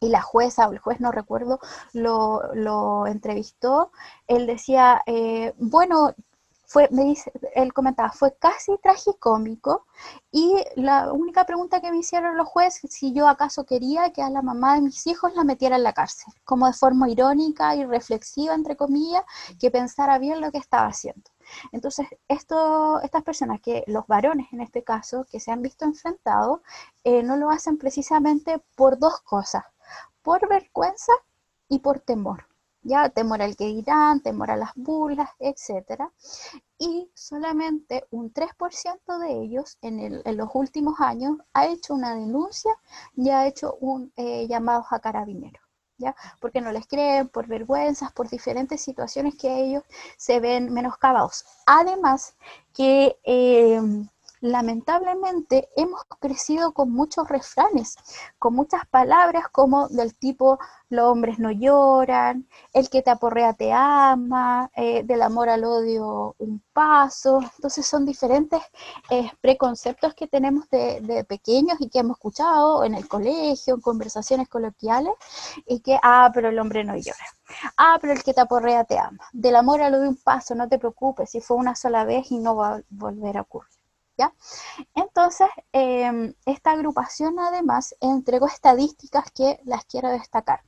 [0.00, 1.58] y la jueza o el juez, no recuerdo,
[1.92, 3.90] lo, entrevistó,
[4.28, 6.14] él decía, eh, bueno,
[6.68, 9.86] fue, me dice, él comentaba, fue casi tragicómico
[10.30, 14.28] y la única pregunta que me hicieron los jueces, si yo acaso quería que a
[14.28, 17.86] la mamá de mis hijos la metiera en la cárcel, como de forma irónica y
[17.86, 19.24] reflexiva, entre comillas,
[19.58, 21.30] que pensara bien lo que estaba haciendo.
[21.72, 26.60] Entonces, esto, estas personas, que los varones en este caso, que se han visto enfrentados,
[27.02, 29.64] eh, no lo hacen precisamente por dos cosas,
[30.22, 31.12] por vergüenza
[31.66, 32.47] y por temor
[32.88, 36.02] ya temor al que dirán, temor a las burlas, etc.
[36.78, 42.72] Y solamente un 3% de ellos en, los últimos años ha hecho una denuncia
[43.14, 45.62] y ha hecho un eh, llamado a carabineros.
[46.00, 46.14] ¿Ya?
[46.40, 49.82] Porque no les creen, por vergüenzas, por diferentes situaciones que ellos
[50.16, 51.44] se ven menoscabados.
[51.66, 52.36] Además,
[52.72, 53.80] que eh,
[54.40, 57.96] lamentablemente hemos crecido con muchos refranes,
[58.38, 60.58] con muchas palabras como del tipo
[60.90, 66.34] los hombres no lloran, el que te aporrea te ama, eh, del amor al odio
[66.38, 67.40] un paso.
[67.56, 68.60] Entonces son diferentes
[69.10, 73.80] eh, preconceptos que tenemos de, de, pequeños y que hemos escuchado en el colegio, en
[73.80, 75.12] conversaciones coloquiales,
[75.66, 77.26] y que, ah, pero el hombre no llora.
[77.76, 79.18] Ah, pero el que te aporrea te ama.
[79.32, 82.38] Del amor al odio un paso, no te preocupes, si fue una sola vez y
[82.38, 83.77] no va a volver a ocurrir.
[84.94, 90.62] Entonces, em, esta agrupación además entregó estadísticas que las quiero destacar.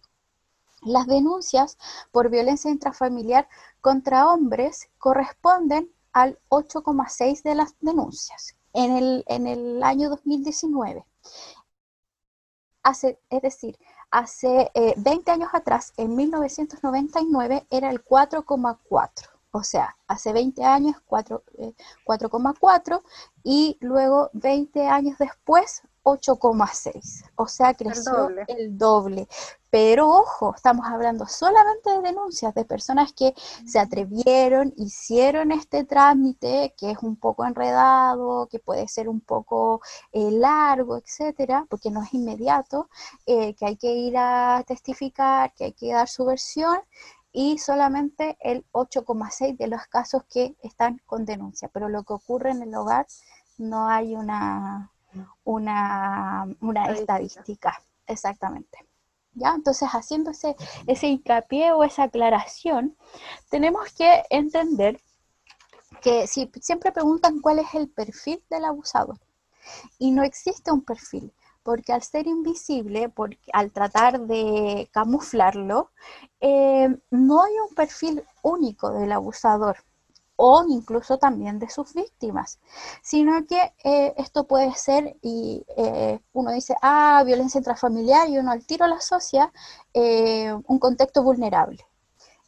[0.83, 1.77] Las denuncias
[2.11, 3.49] por violencia intrafamiliar
[3.81, 11.05] contra hombres corresponden al 8,6 de las denuncias en el, año 2019.
[12.83, 13.79] Hace, es decir,
[14.11, 19.40] hace 20 eh, años atrás, en 1999, era el 4,4.
[19.53, 23.03] O sea, hace 20 años 4,4 eh,
[23.43, 27.25] y luego 20 años después 8,6.
[27.37, 29.29] O sea, creció el doble.
[29.71, 33.35] Pero ojo, estamos hablando solamente de denuncias de personas que
[33.65, 39.81] se atrevieron, hicieron este trámite, que es un poco enredado, que puede ser un poco
[40.13, 42.89] eh, largo, etcétera, porque no es inmediato,
[43.27, 46.79] eh, que hay que ir a testificar, que hay que dar su versión
[47.33, 51.69] y solamente el 8,6 de los casos que están con denuncia.
[51.73, 53.07] Pero lo que ocurre en el hogar
[53.59, 54.91] no hay una,
[55.45, 56.47] una,
[56.93, 57.81] estadística.
[58.07, 58.79] Exactamente.
[59.35, 59.55] ¿Ya?
[59.55, 62.97] Entonces, haciendo ese, ese hincapié o esa aclaración,
[63.49, 65.01] tenemos que entender
[66.03, 69.19] que si siempre preguntan cuál es el perfil del abusador,
[69.99, 71.33] y no existe un perfil,
[71.63, 73.13] porque al ser invisible,
[73.53, 75.91] al tratar de camuflarlo,
[76.41, 79.77] eh, no hay un perfil único del abusador
[80.37, 82.61] o incluso también de sus víctimas,
[83.03, 88.51] sino que eh, esto puede ser, y eh, uno dice, ah, violencia intrafamiliar, y uno
[88.53, 89.53] al tiro la asocia
[89.95, 91.90] un contexto vulnerable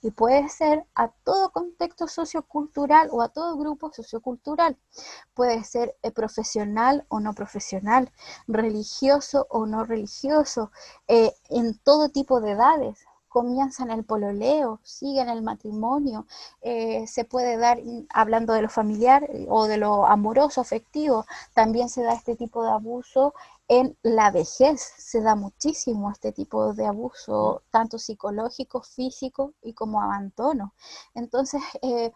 [0.03, 4.77] y puede ser a todo contexto sociocultural o a todo grupo sociocultural.
[5.33, 8.11] Puede ser eh, profesional o no profesional,
[8.49, 10.73] religioso o no religioso,
[11.09, 13.07] eh, en todo tipo de edades.
[13.33, 16.27] Comienzan el pololeo, siguen el matrimonio,
[16.61, 22.03] eh, se puede dar, hablando de lo familiar o de lo amoroso, afectivo, también se
[22.03, 23.33] da este tipo de abuso
[23.69, 30.03] en la vejez se da muchísimo este tipo de abuso, tanto psicológico, físico y como
[30.03, 30.75] abandono.
[31.15, 32.13] Entonces, eh,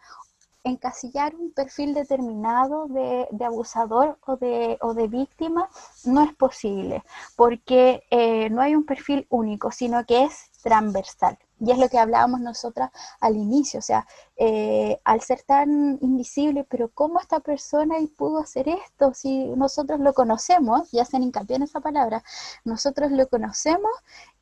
[0.63, 5.69] encasillar un perfil determinado de, abusador o de, o de, víctima
[6.03, 7.03] no es posible,
[7.35, 11.37] porque eh, no hay un perfil único, sino que es transversal.
[11.59, 16.63] Y es lo que hablábamos nosotras al inicio, o sea, eh, al ser tan invisible,
[16.69, 19.13] pero ¿cómo esta persona pudo hacer esto?
[19.13, 22.23] Si nosotros lo conocemos, y hacen hincapié en esa palabra,
[22.63, 23.91] nosotros lo conocemos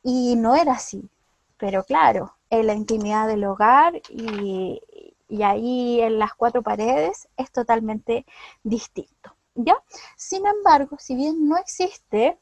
[0.02, 1.08] y no era así.
[1.56, 4.80] Pero claro, en la intimidad del hogar y,
[5.28, 8.26] y ahí en las cuatro paredes es totalmente
[8.62, 9.34] distinto.
[9.54, 9.76] ¿Ya?
[10.16, 12.38] Sin embargo, si bien no existe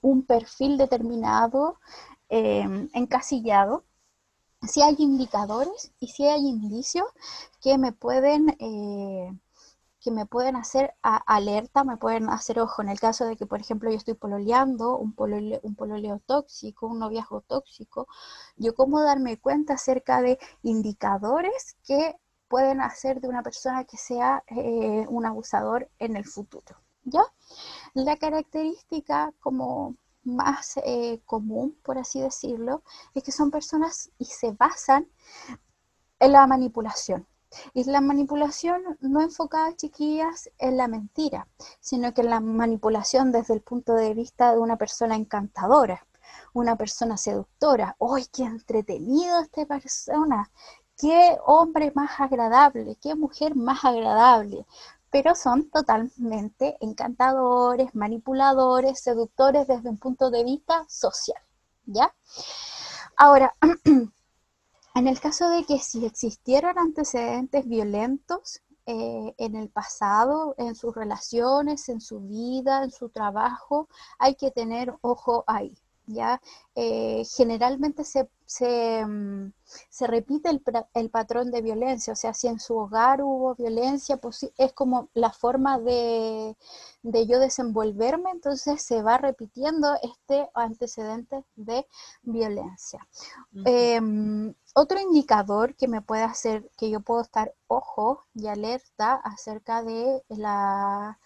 [0.00, 1.78] un perfil determinado
[2.30, 3.84] eh, encasillado,
[4.62, 7.06] si hay indicadores y si hay indicios
[7.60, 9.32] que me pueden eh,
[10.00, 13.60] que me pueden hacer alerta, me pueden hacer ojo en el caso de que, por
[13.60, 18.08] ejemplo, yo estoy pololeando, un, pololeo, un pololeo tóxico, un noviazgo tóxico,
[18.56, 22.16] yo cómo darme cuenta acerca de indicadores que
[22.48, 26.76] pueden hacer de una persona que sea eh, un abusador en el futuro.
[27.04, 27.22] ¿Ya?
[27.94, 32.82] La característica como más eh, común, por así decirlo,
[33.14, 35.08] es que son personas y se basan
[36.18, 37.26] en la manipulación.
[37.74, 41.48] Y la manipulación no enfocada, chiquillas, en la mentira,
[41.80, 46.06] sino que en la manipulación desde el punto de vista de una persona encantadora,
[46.52, 47.96] una persona seductora.
[48.00, 50.50] ¡Ay, qué entretenido esta persona!
[51.00, 54.66] qué hombre más agradable, qué mujer más agradable,
[55.10, 61.42] pero son totalmente encantadores, manipuladores, seductores desde un punto de vista social,
[61.84, 62.14] ¿ya?
[63.16, 63.52] Ahora,
[64.94, 70.94] en el caso de que si existieran antecedentes violentos eh, en el pasado, en sus
[70.94, 76.40] relaciones, en su vida, en su trabajo, hay que tener ojo ahí, ¿ya?
[76.74, 78.28] Eh, generalmente se,
[79.06, 79.52] mm,
[79.88, 80.62] se, repite el,
[80.94, 85.08] el, patrón de violencia, o sea, si en su hogar hubo violencia, pues es como
[85.14, 86.56] la forma de,
[87.02, 91.86] de yo desenvolverme, entonces se va repitiendo este antecedente de
[92.22, 93.06] violencia.
[93.64, 99.82] Em, otro indicador que me puede hacer que yo puedo estar ojo y alerta acerca
[99.82, 101.18] de la,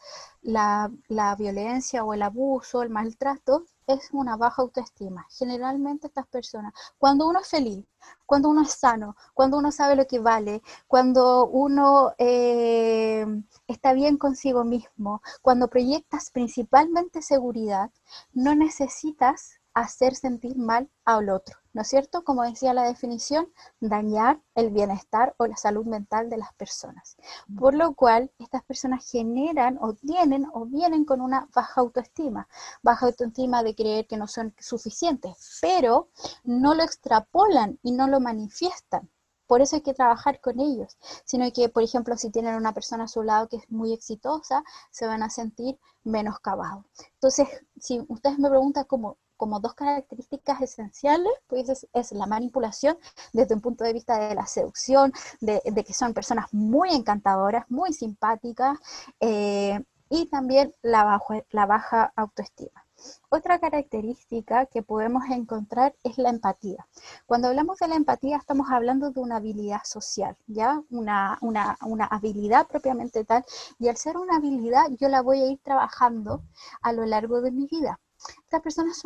[0.43, 5.27] la, la violencia o el abuso, el maltrato, es una baja autoestima.
[5.31, 7.85] Generalmente estas personas, cuando uno es feliz,
[8.27, 13.27] cuando uno es sano, cuando uno sabe lo que vale, cuando uno eh,
[13.67, 17.91] está bien consigo mismo, cuando proyectas principalmente seguridad,
[18.33, 22.25] no necesitas hacer sentir mal al otro, ¿no es cierto?
[22.25, 27.17] Como decía la definición, dañar el bienestar o la salud mental de las personas.
[27.59, 32.49] Por lo cual, estas personas generan o tienen o vienen con una baja autoestima,
[32.83, 36.09] baja autoestima de creer que no son suficientes, pero
[36.45, 39.11] no lo extrapolan y no lo manifiestan.
[39.47, 43.05] Por eso hay que trabajar con ellos, sino que, por ejemplo, si tienen una persona
[43.05, 46.85] a su lado que es muy exitosa, se van a sentir menoscabados.
[47.15, 52.99] Entonces, si ustedes me preguntan cómo como dos características esenciales, pues es, la manipulación
[53.33, 57.93] desde un punto de vista de la seducción, de, que son personas muy encantadoras, muy
[57.93, 58.79] simpáticas,
[59.21, 61.21] eh, y también la,
[61.51, 62.85] la baja autoestima.
[63.29, 66.87] Otra característica que podemos encontrar es la empatía.
[67.27, 70.83] Cuando hablamos de la empatía estamos hablando de una habilidad social, ¿ya?
[70.91, 73.45] Una, una, una, habilidad propiamente tal,
[73.79, 76.43] y al ser una habilidad yo la voy a ir trabajando
[76.81, 78.01] a lo largo de mi vida
[78.45, 79.03] estas personas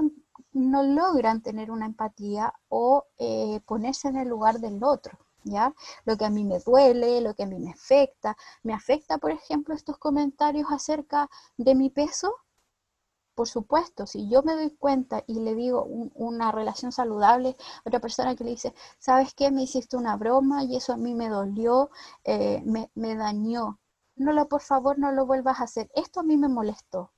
[0.53, 5.19] no logran tener una empatía o eh, ponerse en el lugar del otro.
[5.45, 5.73] ¿Ya?
[6.05, 8.37] Lo que a mí me duele, lo que a mí me afecta.
[8.63, 12.35] Me afecta, por ejemplo, estos comentarios acerca de mi peso.
[13.35, 18.01] Por supuesto, si yo me doy cuenta y le digo una relación saludable a otra
[18.01, 19.51] persona que le dice, ¿sabes qué?
[19.51, 21.91] Me hiciste una broma y eso a mí me dolió,
[22.25, 23.79] eh, me, me dañó.
[24.17, 25.91] No lo, por favor, no lo vuelvas a hacer.
[25.95, 27.13] Esto a mí me molestó.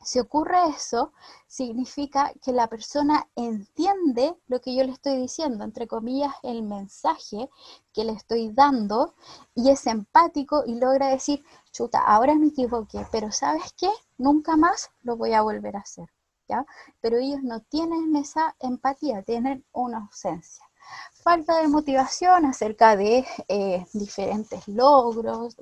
[0.00, 1.12] Si ocurre eso,
[1.46, 7.50] significa que la persona entiende lo que yo le estoy diciendo, entre comillas, el mensaje
[7.92, 9.14] que le estoy dando
[9.54, 13.90] y es empático y logra decir, chuta, ahora me equivoqué, pero ¿sabes qué?
[14.18, 16.08] Nunca más lo voy a volver a hacer,
[16.48, 16.64] ¿ya?
[17.00, 20.64] Pero ellos no tienen esa empatía, tienen una ausencia.
[21.12, 25.56] Falta de motivación acerca de eh, diferentes logros,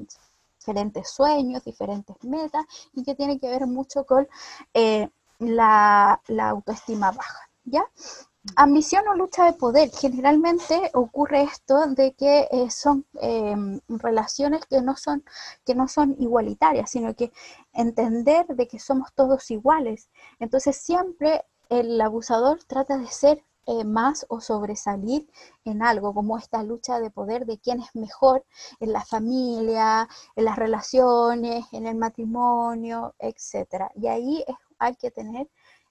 [0.66, 4.26] diferentes sueños, diferentes metas y que tiene que ver mucho con
[4.74, 7.85] eh, la, autoestima baja, ¿ya?
[8.57, 9.90] Ambición o lucha de poder.
[9.90, 15.24] Generalmente ocurre esto de que eh, son em, relaciones que no son,
[15.64, 17.33] que no son igualitarias, sino que
[17.72, 20.09] entender de que somos todos iguales.
[20.38, 25.29] Entonces siempre el abusador trata de ser eh, más o sobresalir
[25.64, 28.44] en algo, como esta lucha de poder de quién es mejor
[28.81, 33.90] en la familia, en las relaciones, en el matrimonio, etc.
[33.96, 34.44] Y ahí
[34.79, 35.48] hay que tener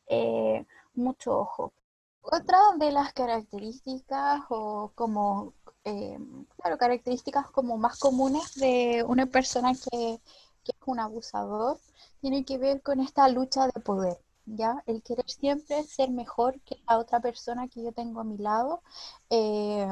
[0.07, 1.73] eh, mucho ojo.
[2.21, 6.17] Otra de las características o como, eh,
[6.57, 10.19] claro, características como más comunes de una persona que
[10.63, 11.77] es un abusador,
[12.21, 14.17] tiene que ver con esta lucha de poder.
[14.45, 14.83] ¿Ya?
[14.85, 18.81] El querer siempre ser mejor que la otra persona que yo tengo a mi lado,
[19.29, 19.87] eh,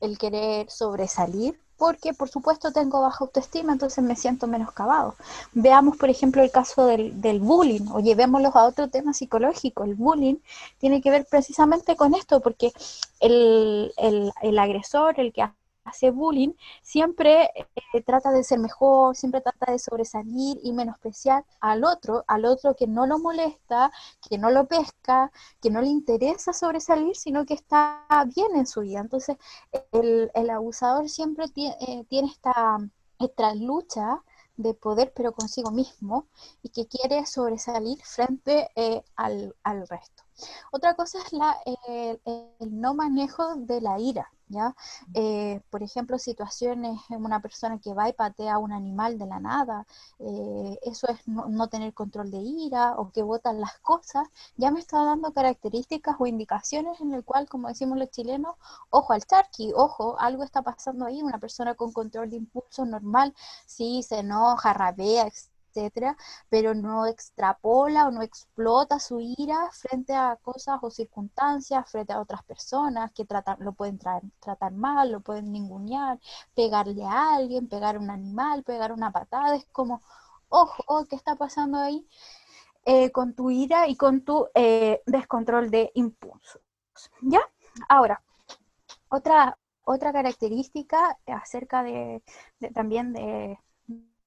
[0.00, 5.14] el querer sobresalir, porque por supuesto tengo baja autoestima, entonces me siento menoscabado.
[5.54, 9.84] Veamos, por ejemplo, el caso del, del, bullying, o llevémoslo a otro tema psicológico.
[9.84, 10.36] El bullying
[10.78, 12.72] tiene que ver precisamente con esto, porque
[13.18, 15.42] el, el, el agresor, el que
[15.90, 21.84] hace bullying, siempre eh, trata de ser mejor, siempre trata de sobresalir y menospreciar al
[21.84, 23.90] otro, al otro que no lo molesta,
[24.28, 25.30] que no lo pesca,
[25.60, 29.00] que no le interesa sobresalir, sino que está bien en su vida.
[29.00, 29.36] Entonces,
[29.92, 32.78] el, el abusador siempre tiene, eh, tiene esta,
[33.18, 34.22] esta lucha
[34.56, 36.26] de poder, pero consigo mismo,
[36.62, 40.22] y que quiere sobresalir frente eh, al, al, resto.
[40.70, 42.20] Otra cosa es la, el,
[42.60, 44.30] el no manejo de la ira.
[44.50, 44.74] ¿Ya?
[45.14, 49.26] Eh, por ejemplo, situaciones en una persona que va y patea a un animal de
[49.26, 49.86] la nada,
[50.18, 54.80] eh, eso es no, tener control de ira o que botan las cosas, ya me
[54.80, 58.56] está dando características o indicaciones en el cual, como decimos los chilenos,
[58.90, 63.34] ojo al charqui, ojo, algo está pasando ahí, una persona con control de impulso normal,
[63.66, 65.30] sí, se enoja, rabea,
[65.70, 66.16] etcétera,
[66.48, 72.20] pero no extrapola o no explota su ira frente a cosas o circunstancias, frente a
[72.20, 76.18] otras personas que tratan, lo pueden tratar mal, lo pueden ningunear,
[76.54, 80.02] pegarle a alguien, pegar a un animal, pegar una patada, es como,
[80.48, 82.06] ojo, ¿qué está pasando ahí?
[82.84, 86.62] Eh, con tu ira y con tu eh, descontrol de impulsos.
[87.20, 87.40] ¿Ya?
[87.88, 88.22] Ahora,
[89.08, 92.22] otra, otra característica acerca de
[92.74, 93.58] también de,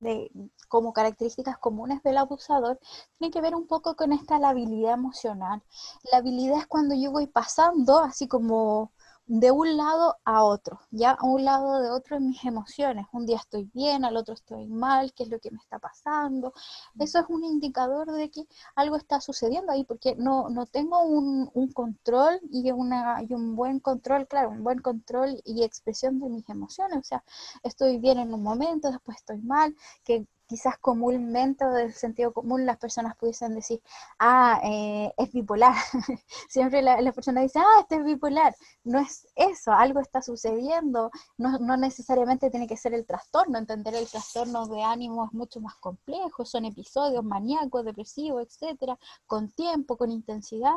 [0.04, 0.32] de,
[0.68, 2.80] como características comunes del abusador,
[3.18, 5.64] tiene que ver un poco con esta labilidad emocional.
[6.12, 8.92] La habilidad es cuando yo voy pasando así como
[9.26, 13.06] de un lado a otro, ya a un lado de otro en mis emociones.
[13.14, 16.54] Un día estoy bien, al otro estoy mal, qué es lo que me está pasando.
[17.00, 18.46] Eso es un indicador de que
[18.76, 23.56] algo está sucediendo ahí, porque no, no tengo un, un control y, una, y un
[23.56, 26.98] buen control, claro, un buen control y expresión de mis emociones.
[27.00, 27.24] O sea,
[27.64, 32.66] estoy bien en un momento, después estoy mal, que quizás comúnmente o del sentido común
[32.66, 33.82] las personas pudiesen decir,
[34.20, 35.76] ah, eh, es bipolar.
[36.50, 38.56] Siempre las la personas dicen, ah, este es bipolar.
[38.84, 41.12] No es eso, algo está sucediendo.
[41.38, 43.58] No, no, necesariamente tiene que ser el trastorno.
[43.58, 46.46] Entender el trastorno de ánimo es mucho más complejo.
[46.46, 50.76] Son episodios maníacos, depresivos, etcétera, con tiempo, con intensidad.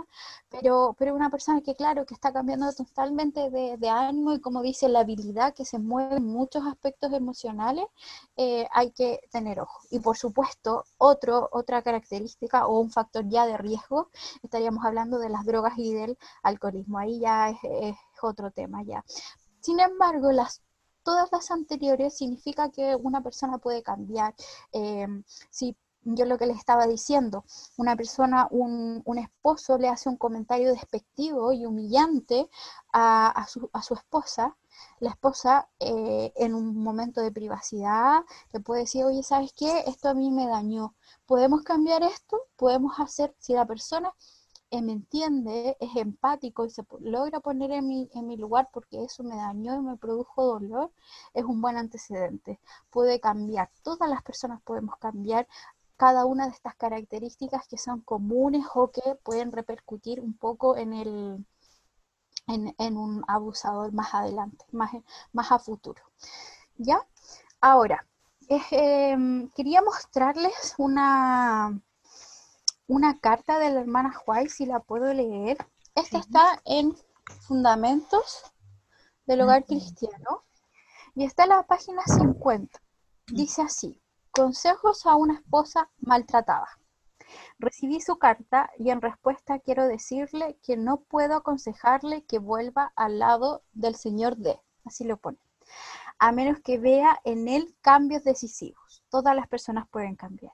[0.49, 4.63] Pero, pero una persona que, claro, que está cambiando totalmente de, de ánimo y como
[4.63, 7.87] dice, la habilidad que se mueve en muchos aspectos emocionales,
[8.37, 9.61] eh, hay que tener
[9.91, 14.11] y por supuesto, otro, otra característica o un factor ya de riesgo,
[14.43, 16.99] estaríamos hablando de las drogas y del alcoholismo.
[16.99, 19.05] Ahí ya es, otro tema ya.
[19.61, 20.63] Sin embargo, las
[21.03, 24.35] todas las anteriores significa que una persona puede cambiar.
[24.73, 25.07] Eh,
[25.51, 27.45] si yo lo que les estaba diciendo,
[27.77, 32.49] una persona, un, un, esposo le hace un comentario despectivo y humillante
[32.93, 34.57] a, a, su, a su esposa,
[35.01, 39.85] la esposa eh, en un momento de privacidad le puede decir, oye, ¿sabes qué?
[39.87, 40.95] Esto a mí me dañó.
[41.27, 42.41] ¿Podemos cambiar esto?
[42.57, 44.15] ¿Podemos hacer, si la persona
[44.71, 49.05] eh, me entiende, es empático y se logra poner en mi, en mi lugar porque
[49.05, 50.93] eso me dañó y me produjo dolor,
[51.35, 52.61] es un buen antecedente.
[52.91, 53.71] Puede cambiar.
[53.83, 55.47] Todas las personas podemos cambiar
[55.97, 60.93] cada una de estas características que son comunes o que pueden repercutir un poco en
[60.93, 61.47] el,
[62.47, 64.93] en, un abusador más adelante, más,
[65.33, 66.03] más a futuro.
[66.77, 67.01] ¿Ya?
[67.61, 68.07] Ahora,
[68.49, 71.81] em, quería mostrarles una,
[72.87, 75.59] una carta de la hermana White, si la puedo leer.
[75.95, 76.97] Esta está en
[77.41, 78.45] Fundamentos
[79.27, 80.45] del Hogar Cristiano
[81.15, 82.81] y está en la página 50.
[83.29, 86.69] Dice así, consejos a una esposa maltratada.
[87.59, 93.19] Recibí su carta y en respuesta quiero decirle que no puedo aconsejarle que vuelva al
[93.19, 95.39] lado del señor D, así lo pone,
[96.19, 99.03] a menos que vea en él cambios decisivos.
[99.09, 100.53] Todas las personas pueden cambiar.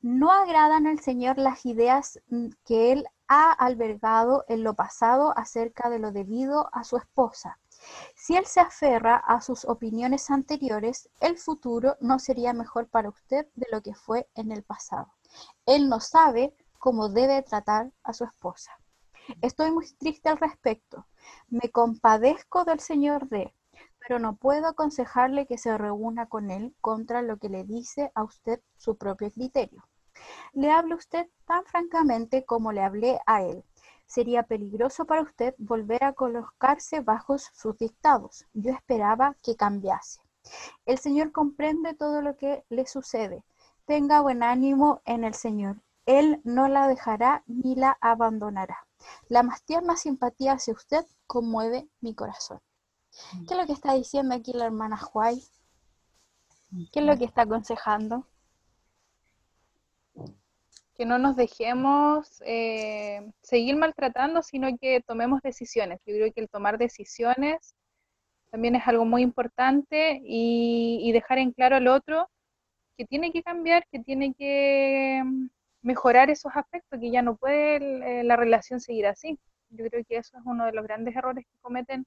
[0.00, 5.90] No agradan al Señor las ideas mm, que él ha albergado en lo pasado acerca
[5.90, 7.58] de lo debido a su esposa.
[8.14, 13.46] Si él se aferra a sus opiniones anteriores, el futuro no sería mejor para usted
[13.56, 15.12] de lo que fue en el pasado.
[15.66, 18.72] Él no sabe cómo debe tratar a su esposa.
[19.42, 21.06] Estoy muy triste al respecto.
[21.48, 23.54] Me compadezco del señor D,
[24.00, 28.24] pero no puedo aconsejarle que se reúna con él contra lo que le dice a
[28.24, 29.84] usted su propio criterio.
[30.54, 33.64] Le habla usted tan francamente como le hablé a él.
[34.06, 38.46] Sería peligroso para usted volver a colocarse bajo sus dictados.
[38.54, 40.20] Yo esperaba que cambiase.
[40.86, 43.44] El Señor comprende todo lo que le sucede
[43.88, 45.80] tenga buen ánimo en el Señor.
[46.04, 48.86] Él no la dejará ni la abandonará.
[49.28, 52.60] La más tierna simpatía hacia usted conmueve mi corazón.
[53.48, 55.42] ¿Qué es lo que está diciendo aquí la hermana Huay?
[56.92, 58.26] ¿Qué es lo que está aconsejando?
[60.94, 66.00] Que no nos dejemos eh, seguir maltratando, sino que tomemos decisiones.
[66.04, 67.74] Yo creo que el tomar decisiones
[68.50, 72.28] también es algo muy importante y, dejar en claro al otro
[72.98, 75.46] que tiene que cambiar, que tiene que mm,
[75.82, 77.76] mejorar esos aspectos, que ya no puede
[78.20, 79.38] eh, la relación seguir así.
[79.70, 82.04] Yo creo que eso es uno de los grandes errores que cometen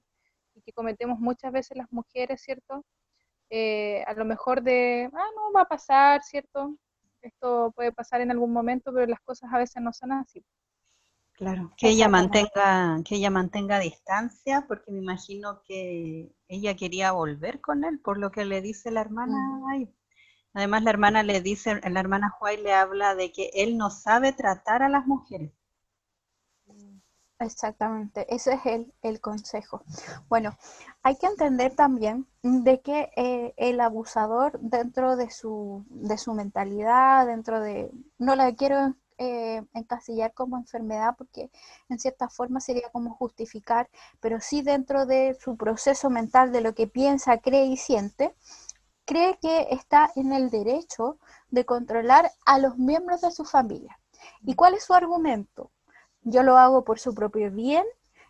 [0.54, 2.84] y que cometemos muchas veces las mujeres, ¿cierto?
[3.48, 6.76] Eh, a lo mejor de, ah, no, va a pasar, ¿cierto?
[7.22, 10.44] Esto puede pasar en algún momento, pero las cosas a veces no son así.
[11.32, 17.60] Claro, que ella mantenga, que ella mantenga distancia, porque me imagino que ella quería volver
[17.62, 19.38] con él, por lo que le dice la hermana.
[20.54, 24.32] Además, la hermana le dice, la hermana Huay le habla de que él no sabe
[24.32, 25.52] tratar a las mujeres.
[27.38, 29.82] Exactamente, ese es el, el consejo.
[30.28, 30.56] Bueno,
[31.02, 37.26] hay que entender también de que eh, el abusador dentro de su, de su mentalidad,
[37.26, 41.50] dentro de, no la quiero eh, encasillar como enfermedad porque
[41.88, 43.90] en cierta forma sería como justificar,
[44.20, 48.36] pero sí dentro de su proceso mental de lo que piensa, cree y siente,
[49.12, 51.18] cree que está en el derecho
[51.50, 53.98] de controlar a los miembros de su familia.
[54.40, 55.70] ¿Y cuál es su argumento?
[56.22, 57.84] Yo lo hago por su propio bien,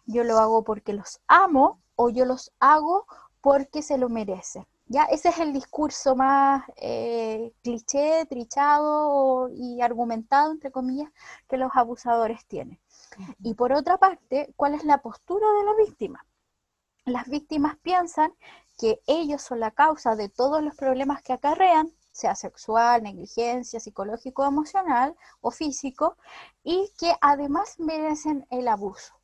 [0.06, 3.06] yo lo hago porque los amo o yo los hago
[3.40, 4.66] porque se lo merecen.
[4.86, 5.04] ¿Ya?
[5.04, 11.12] Ese es el discurso más eh, cliché, trichado y argumentado, entre comillas,
[11.48, 12.80] que los abusadores tienen.
[13.40, 16.26] Y por otra parte, ¿cuál es la postura de la víctima?
[17.04, 18.32] Las víctimas piensan
[18.82, 24.44] que ellos son la causa de todos los problemas que acarrean, sea sexual, negligencia, psicológico,
[24.44, 26.16] emocional o físico,
[26.64, 29.14] y que además merecen el abuso.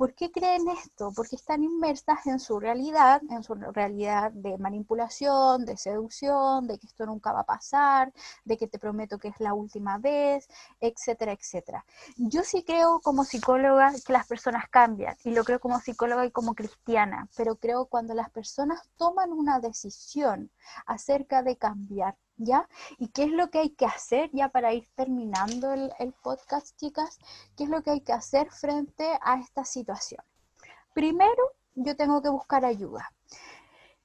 [0.00, 1.12] ¿Por qué creen esto?
[1.14, 6.86] Porque están inmersas en su realidad, en su realidad de manipulación, de seducción, de que
[6.86, 8.10] esto nunca va a pasar,
[8.46, 10.48] de que te prometo que es la última vez,
[10.80, 11.84] etcétera, etcétera.
[12.16, 16.30] Yo sí creo como psicóloga que las personas cambian y lo creo como psicóloga y
[16.30, 20.50] como cristiana, pero creo cuando las personas toman una decisión
[20.86, 22.66] acerca de cambiar, ¿ya?
[22.98, 27.18] ¿Y qué es lo que hay que hacer ya para ir terminando el, podcast, chicas?
[27.56, 30.24] ¿Qué es lo que hay que hacer frente a esta situación?
[30.94, 31.42] Primero,
[31.74, 33.12] yo tengo que buscar ayuda.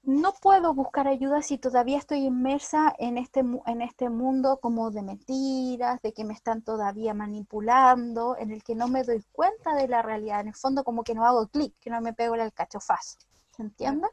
[0.04, 5.02] No puedo buscar ayuda si todavía estoy inmersa en este, en este mundo como de
[5.02, 9.88] mentiras, de que me están todavía manipulando, en el que no me doy cuenta de
[9.88, 10.42] la realidad.
[10.42, 13.18] En el fondo como que no hago clic, que no me pego el cachofazo.
[13.56, 14.08] ¿Se entiende?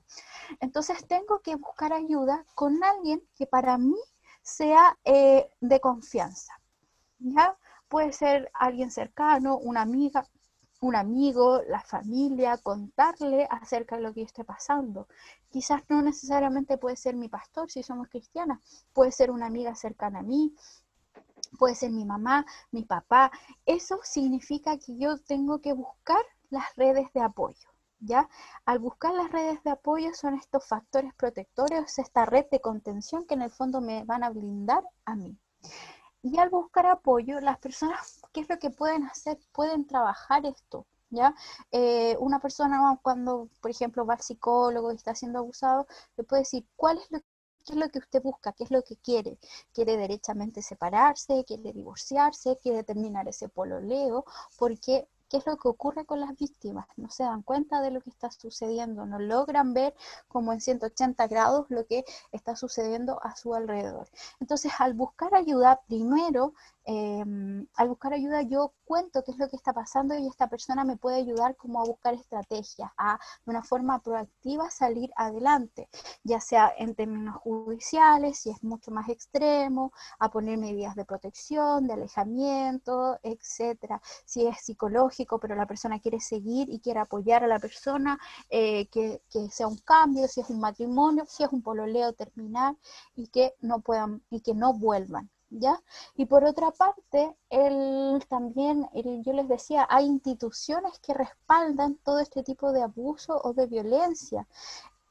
[0.60, 3.98] Entonces tengo que buscar ayuda con alguien que para mí
[4.42, 6.52] sea eh, de confianza.
[7.18, 7.56] ¿ya?
[7.88, 10.24] Puede ser alguien cercano, una amiga,
[10.80, 15.08] un amigo, la familia, contarle acerca de lo que esté pasando.
[15.50, 18.60] Quizás no necesariamente puede ser mi pastor si somos cristianas,
[18.92, 20.54] puede ser una amiga cercana a mí,
[21.58, 23.30] puede ser mi mamá, mi papá.
[23.66, 27.71] Eso significa que yo tengo que buscar las redes de apoyo.
[28.02, 28.28] ¿Ya?
[28.66, 33.34] Al buscar las redes de apoyo son estos factores protectores, esta red de contención que
[33.34, 35.36] en el fondo me van a blindar a mí.
[36.22, 39.38] Y al buscar apoyo, las personas, ¿qué es lo que pueden hacer?
[39.52, 41.34] Pueden trabajar esto, ¿ya?
[41.72, 45.86] Eh, una persona cuando, por ejemplo, va al psicólogo y está siendo abusado,
[46.16, 47.20] le puede decir, ¿cuál es lo
[47.64, 48.52] ¿Qué es lo que usted busca?
[48.52, 49.38] ¿Qué es lo que quiere?
[49.72, 51.44] ¿Quiere derechamente separarse?
[51.46, 52.58] ¿Quiere divorciarse?
[52.60, 54.24] ¿Quiere terminar ese pololeo?
[54.58, 56.86] Porque ¿Qué es lo que ocurre con las víctimas?
[56.98, 59.94] No se dan cuenta de lo que está sucediendo, no logran ver
[60.28, 64.10] como en 180 grados lo que está sucediendo a su alrededor.
[64.40, 66.52] Entonces, al buscar ayuda, primero
[66.84, 70.84] Em, al buscar ayuda yo cuento qué es lo que está pasando y esta persona
[70.84, 75.88] me puede ayudar como a buscar estrategias, a de una forma proactiva salir adelante,
[76.24, 81.86] ya sea en términos judiciales, si es mucho más extremo, a poner medidas de protección,
[81.86, 84.00] de alejamiento, etcétera.
[84.24, 88.18] Si es psicológico, pero la persona quiere seguir y quiere apoyar a la persona,
[88.50, 92.76] eh, que, que sea un cambio, si es un matrimonio, si es un pololeo terminal
[93.16, 95.30] y que no puedan y que no vuelvan.
[95.52, 95.80] ¿ya?
[96.16, 98.88] Y por otra parte, el, también,
[99.22, 104.46] yo les decía, hay instituciones que respaldan todo este tipo de abuso o de violencia.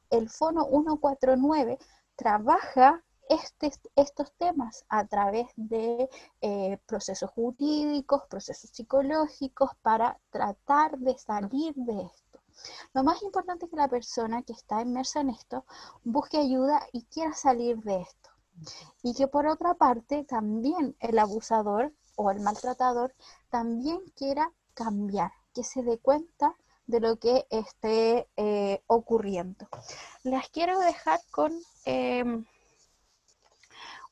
[0.10, 1.78] El Fono 149
[2.16, 6.10] trabaja este, estos temas a través de
[6.42, 12.40] eh, procesos jurídicos, procesos psicológicos, para tratar de salir de esto.
[12.94, 15.66] Lo más importante es que la persona que está inmersa en esto
[16.04, 18.30] busque ayuda y quiera salir de esto.
[19.02, 23.14] Y que por otra parte también el abusador o el maltratador
[23.50, 26.56] también quiera cambiar, que se dé cuenta
[26.88, 29.68] de lo que esté eh, ocurriendo.
[30.24, 31.54] Las quiero dejar con
[31.86, 32.46] em,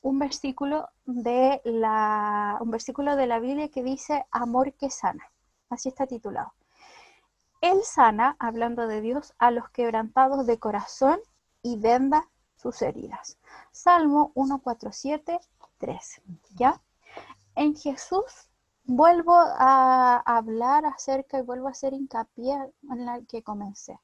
[0.02, 5.30] un versículo de la un versículo de la Biblia que dice amor que sana.
[5.68, 6.52] Así está titulado.
[7.60, 11.20] Él sana, hablando de Dios, a los quebrantados de corazón
[11.62, 13.38] y venda sus heridas.
[13.70, 15.38] Salmo 147,
[15.78, 16.22] 3.
[16.56, 16.80] ¿Ya?
[17.54, 18.48] En Jesús
[18.84, 22.54] vuelvo a hablar acerca y vuelvo a hacer hincapié
[22.90, 24.00] en la que comencé.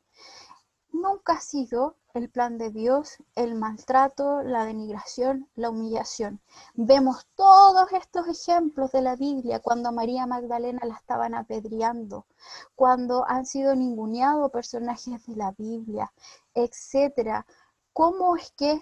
[0.92, 6.40] Nunca ha sido el plan de Dios el maltrato, la denigración, la humillación.
[6.74, 12.24] Vemos todos estos ejemplos de la Biblia cuando a María Magdalena la estaban apedreando,
[12.74, 16.10] cuando han sido ninguneados personajes de la Biblia,
[16.54, 17.44] etcétera
[17.92, 18.80] cómo es que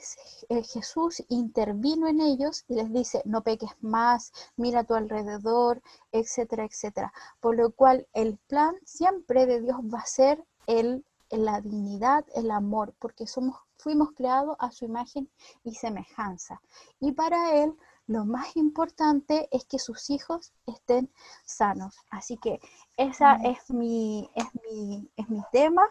[0.49, 5.81] eh, Jesús intervino en ellos y les dice, no peques más, mira a tu alrededor,
[6.11, 7.13] etcétera, etcétera.
[7.39, 12.51] Por lo cual el plan siempre de Dios va a ser el, la dignidad, el
[12.51, 15.29] amor, porque somos, fuimos creados a su imagen
[15.63, 16.61] y semejanza.
[17.01, 17.75] Y para Él
[18.07, 21.11] lo más importante es que sus hijos estén
[21.45, 21.97] sanos.
[22.11, 22.61] Así que
[22.99, 25.89] esa es mi, es mi, es mi tema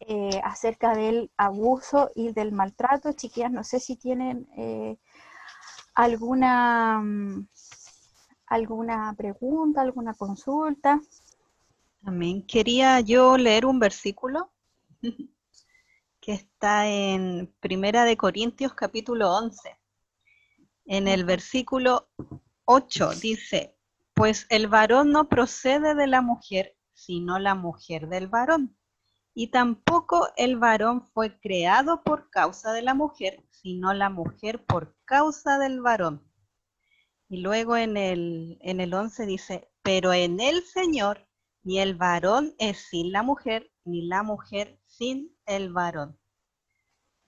[0.00, 3.12] eh, acerca del abuso y del maltrato.
[3.12, 4.98] Chiquillas, no sé si tienen eh,
[5.94, 7.48] alguna, mm,
[8.46, 11.00] alguna pregunta, alguna consulta.
[12.04, 12.46] Amén.
[12.46, 14.52] Quería yo leer un versículo
[16.20, 19.78] que está en Primera de Corintios capítulo 11.
[20.86, 22.08] En el versículo
[22.64, 23.76] 8 dice,
[24.14, 28.76] pues el varón no procede de la mujer, sino la mujer del varón.
[29.34, 34.96] Y tampoco el varón fue creado por causa de la mujer, sino la mujer por
[35.04, 36.24] causa del varón.
[37.28, 41.27] Y luego en el, en el 11 dice, pero en el Señor
[41.68, 46.18] ni el varón es sin la mujer, ni la mujer sin el varón.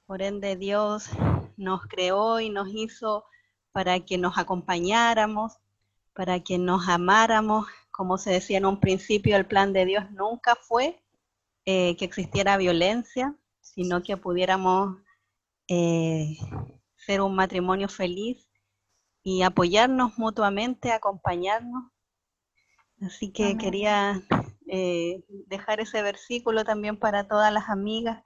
[0.07, 1.11] Por ende Dios
[1.59, 3.27] nos creó y nos hizo
[3.73, 5.59] para que nos acompañáramos,
[6.15, 7.67] para que nos amáramos.
[7.91, 10.99] Como se decía en un principio, el plan de Dios nunca fue
[11.67, 14.97] eh, que existiera violencia, sino que pudiéramos
[15.69, 16.39] eh,
[16.97, 18.49] ser un matrimonio feliz
[19.23, 21.93] y apoyarnos mutuamente, acompañarnos.
[23.01, 24.23] Así que quería
[24.67, 28.23] eh, dejar ese versículo también para todas las amigas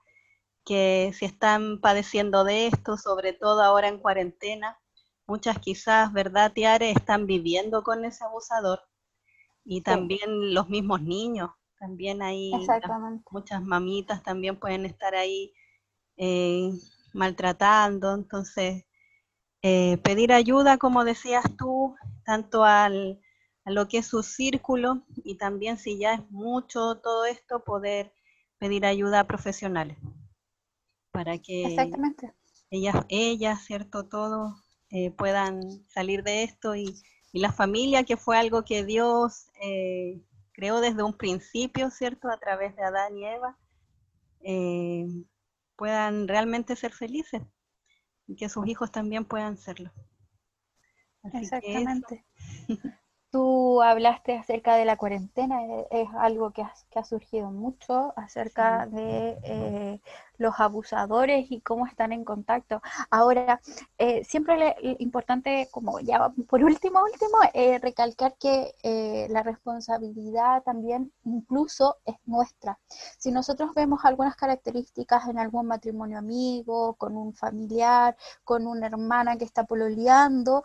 [0.65, 4.79] que si están padeciendo de esto, sobre todo ahora en cuarentena,
[5.27, 6.91] Muchas quizás, ¿verdad, Tiare?
[6.91, 8.81] Están viviendo con ese abusador.
[9.63, 11.49] Y también los mismos niños,
[11.79, 12.51] también hay
[13.31, 15.51] muchas mamitas también pueden estar ahí
[16.17, 16.69] eh,
[17.13, 18.85] maltratando, entonces
[19.63, 23.19] eh, pedir ayuda, como decías tú, tanto al,
[23.65, 28.13] a lo que es su círculo y también si ya es mucho todo esto, poder
[28.59, 29.97] pedir ayuda a profesionales
[31.11, 31.75] para que
[32.69, 34.05] ellas, ellas, ¿cierto?
[34.05, 34.55] Todo
[34.91, 36.93] eh, puedan salir de esto y,
[37.33, 40.21] la familia, que fue algo que Dios eh,
[40.53, 42.29] creó desde un principio, ¿cierto?
[42.29, 43.57] A través de Adán y Eva,
[44.39, 45.05] eh,
[45.75, 47.41] puedan realmente ser felices
[48.25, 49.91] y que sus hijos también puedan serlo.
[51.33, 52.25] Exactamente.
[53.35, 55.59] Tú hablaste acerca de la cuarentena,
[55.91, 59.99] es algo que ha, surgido mucho, acerca de
[60.37, 62.81] los abusadores y cómo están en contacto.
[63.09, 63.59] Ahora,
[63.97, 70.63] eh, siempre es importante, como ya por último, último, eh, recalcar que eh, la responsabilidad
[70.63, 72.79] también incluso es nuestra.
[73.17, 79.37] Si nosotros vemos algunas características en algún matrimonio amigo, con un familiar, con una hermana
[79.37, 80.63] que está pololeando,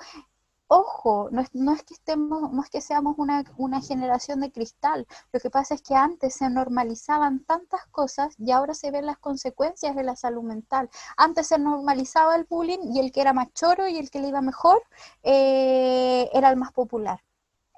[0.73, 4.53] ojo, no es, no es, que estemos, no es que seamos una, una, generación de
[4.53, 9.07] cristal, lo que pasa es que antes se normalizaban tantas cosas y ahora se ven
[9.07, 10.89] las consecuencias de la salud mental.
[11.17, 14.29] Antes se normalizaba el bullying y el que era más choro y el que le
[14.29, 14.81] iba mejor
[15.25, 17.21] eh, era el más popular.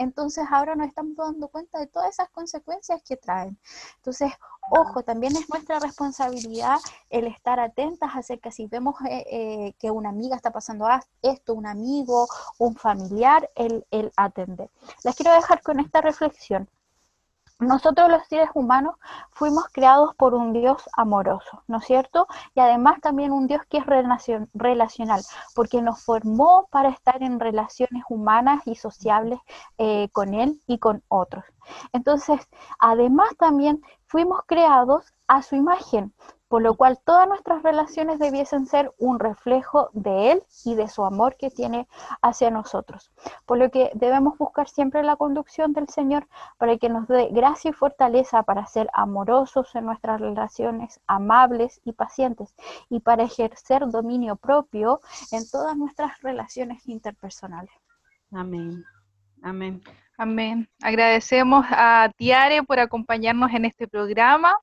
[0.03, 3.59] Entonces ahora nos estamos dando cuenta de todas esas consecuencias que traen.
[3.97, 4.33] Entonces,
[4.71, 6.79] ojo, también es nuestra responsabilidad
[7.11, 10.87] el estar atentas acerca si vemos eh, eh, que una amiga está pasando
[11.23, 12.27] esto, un amigo,
[12.59, 14.71] un familiar, el, el atender.
[15.05, 16.69] Les quiero dejar con esta reflexión.
[17.59, 18.97] Nosotros los seres humanos
[19.31, 22.27] fuimos creados por un Dios amoroso, ¿no es cierto?
[22.55, 23.87] Y además también un Dios que es
[24.55, 25.23] relacional,
[25.55, 29.39] porque nos formó para estar en relaciones humanas y sociables
[29.79, 31.45] eh, con Él y con otros.
[31.93, 32.41] Entonces,
[32.79, 36.13] además también fuimos creados a su imagen,
[36.53, 41.03] por lo cual todas nuestras relaciones debiesen ser un reflejo de Él y de su
[41.03, 41.89] amor que tiene
[42.21, 43.11] hacia nosotros.
[43.47, 46.29] Por lo que debemos buscar siempre la conducción del Señor
[46.59, 51.93] para que nos dé gracia y fortaleza para ser amorosos en nuestras relaciones, amables y
[51.93, 52.55] pacientes,
[52.91, 55.01] y para ejercer dominio propio
[55.31, 57.73] en todas nuestras relaciones interpersonales.
[58.31, 58.85] Amén.
[59.43, 59.83] Amén.
[60.19, 60.69] Amén.
[60.83, 64.59] Agradecemos a Tiare por acompañarnos en este programa.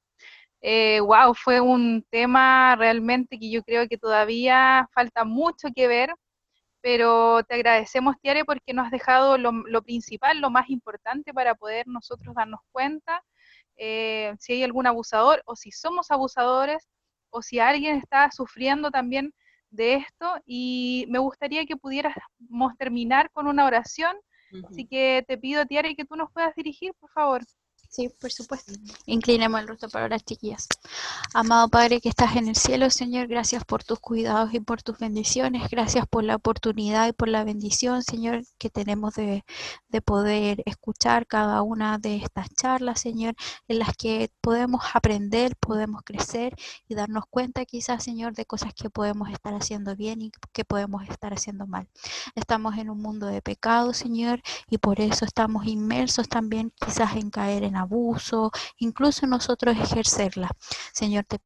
[0.62, 6.14] Eh, wow, fue un tema realmente que yo creo que todavía falta mucho que ver,
[6.82, 11.88] pero te agradecemos, Tiare, porque nos has dejado lo, principal, lo más importante para poder
[11.88, 13.24] nosotros darnos cuenta
[13.78, 16.88] eh, si hay algún abusador o si somos abusadores
[17.30, 19.34] o si alguien está sufriendo también
[19.70, 20.36] de esto.
[20.46, 24.16] Y me gustaría que pudiéramos terminar con una oración.
[24.68, 27.44] Así que te pido, Tiare, que tú nos puedas dirigir, por favor.
[27.92, 28.72] Sí, por supuesto.
[29.08, 30.68] Inclinemos el rostro para las chiquillas.
[31.34, 35.00] Amado Padre que estás en el cielo, Señor, gracias por tus cuidados y por tus
[35.00, 35.68] bendiciones.
[35.72, 39.44] Gracias por la oportunidad y por la bendición, Señor, que tenemos de,
[39.88, 43.34] de poder escuchar cada una de estas charlas, Señor,
[43.68, 46.56] en las que podemos aprender, podemos crecer
[46.88, 51.10] y darnos cuenta quizás, Señor, de cosas que podemos estar haciendo bien y que podemos
[51.10, 51.88] estar haciendo mal.
[52.36, 57.32] Estamos en un mundo de pecado, Señor, y por eso estamos inmersos también quizás en
[57.32, 60.50] caer en abuso, incluso nosotros ejercerla.
[60.94, 61.40] Señor, te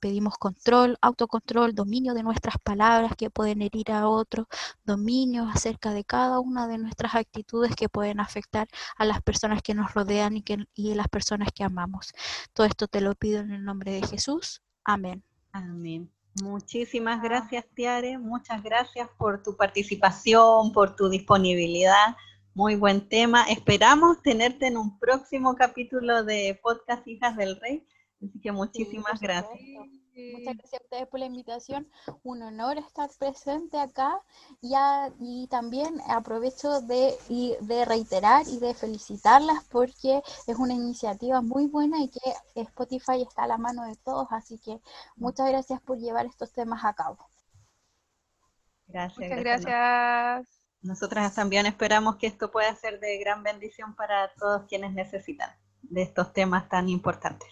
[0.00, 4.46] pedimos control, autocontrol, dominio de nuestras palabras que pueden herir a otros,
[4.84, 9.74] dominio acerca de cada una de nuestras actitudes que pueden afectar a las personas que
[9.74, 12.12] nos rodean y, que, y las personas que amamos.
[12.52, 14.62] Todo esto te lo pido en el nombre de Jesús.
[14.84, 15.22] Amén.
[15.52, 16.10] Amén.
[16.42, 18.18] Muchísimas gracias, Tiare.
[18.18, 22.14] Muchas gracias por tu participación, por tu disponibilidad.
[22.56, 23.42] Muy buen tema.
[23.50, 27.86] Esperamos tenerte en un próximo capítulo de Podcast Hijas del Rey.
[28.24, 29.60] Así que muchísimas gracias.
[30.32, 31.86] Muchas gracias a ustedes por la invitación.
[32.22, 34.22] Un honor estar presente acá
[34.62, 34.72] y,
[35.20, 37.14] y también aprovecho de,
[37.60, 43.42] de reiterar y de felicitarlas porque es una iniciativa muy buena y que Spotify está
[43.42, 44.28] a la mano de todos.
[44.30, 44.80] Así que
[45.16, 47.18] muchas gracias por llevar estos temas a cabo.
[48.86, 49.18] Gracias.
[49.28, 50.55] Muchas gracias.
[50.86, 55.50] Nosotras también esperamos que esto pueda ser de gran bendición para todos quienes necesitan
[55.82, 57.48] de estos temas tan importantes.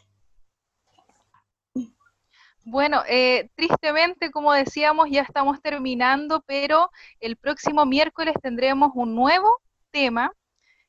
[2.67, 9.61] Bueno, eh, tristemente, como decíamos, ya estamos terminando, pero el próximo miércoles tendremos un nuevo
[9.91, 10.33] tema.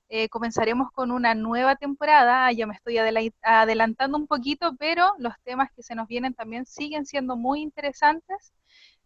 [0.07, 2.49] Eh, comenzaremos con una nueva temporada.
[2.53, 2.97] Ya me estoy
[3.41, 8.53] adelantando un poquito, pero los temas que se nos vienen también siguen siendo muy interesantes.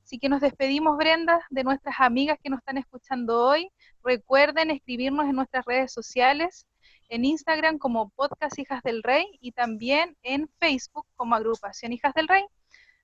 [0.10, 3.70] Así que nos despedimos, Brenda, de nuestras amigas que nos están escuchando hoy.
[4.04, 6.66] Recuerden escribirnos en nuestras redes sociales,
[7.10, 12.28] en Instagram como Podcast Hijas del Rey y también en Facebook como Agrupación Hijas del
[12.28, 12.44] Rey.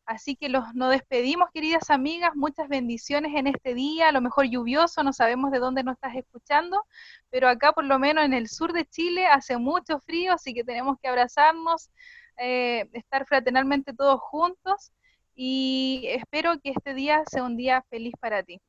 [0.07, 4.47] Así que los, nos despedimos, queridas amigas, muchas bendiciones en este día, a lo mejor
[4.47, 6.85] lluvioso, no sabemos de dónde nos estás escuchando,
[7.29, 10.63] pero acá por lo menos en el sur de Chile hace mucho frío, así que
[10.63, 11.91] tenemos que abrazarnos,
[12.39, 14.91] eh, estar fraternalmente todos juntos
[15.35, 18.61] y espero que este día sea un día feliz para ti.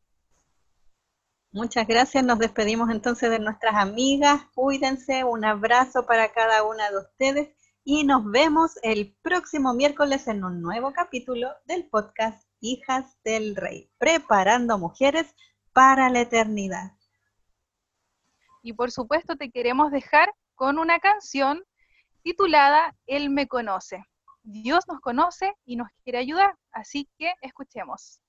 [1.52, 6.98] Muchas gracias, nos despedimos entonces de nuestras amigas, cuídense, un abrazo para cada una de
[6.98, 7.48] ustedes
[7.82, 13.88] y nos vemos el próximo miércoles en un nuevo capítulo del podcast Hijas del Rey,
[13.96, 15.34] preparando mujeres
[15.72, 16.92] para la eternidad.
[18.62, 21.62] Y por supuesto te queremos dejar con una canción
[22.22, 24.04] titulada Él me conoce.
[24.49, 28.20] Dios nos conoce y nos quiere ayudar, así que escuchemos.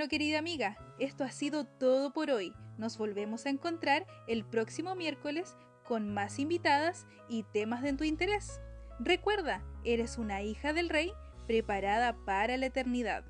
[0.00, 2.54] Bueno, querida amiga, esto ha sido todo por hoy.
[2.78, 8.62] Nos volvemos a encontrar el próximo miércoles con más invitadas y temas de tu interés.
[8.98, 11.12] Recuerda, eres una hija del rey
[11.46, 13.26] preparada para la eternidad.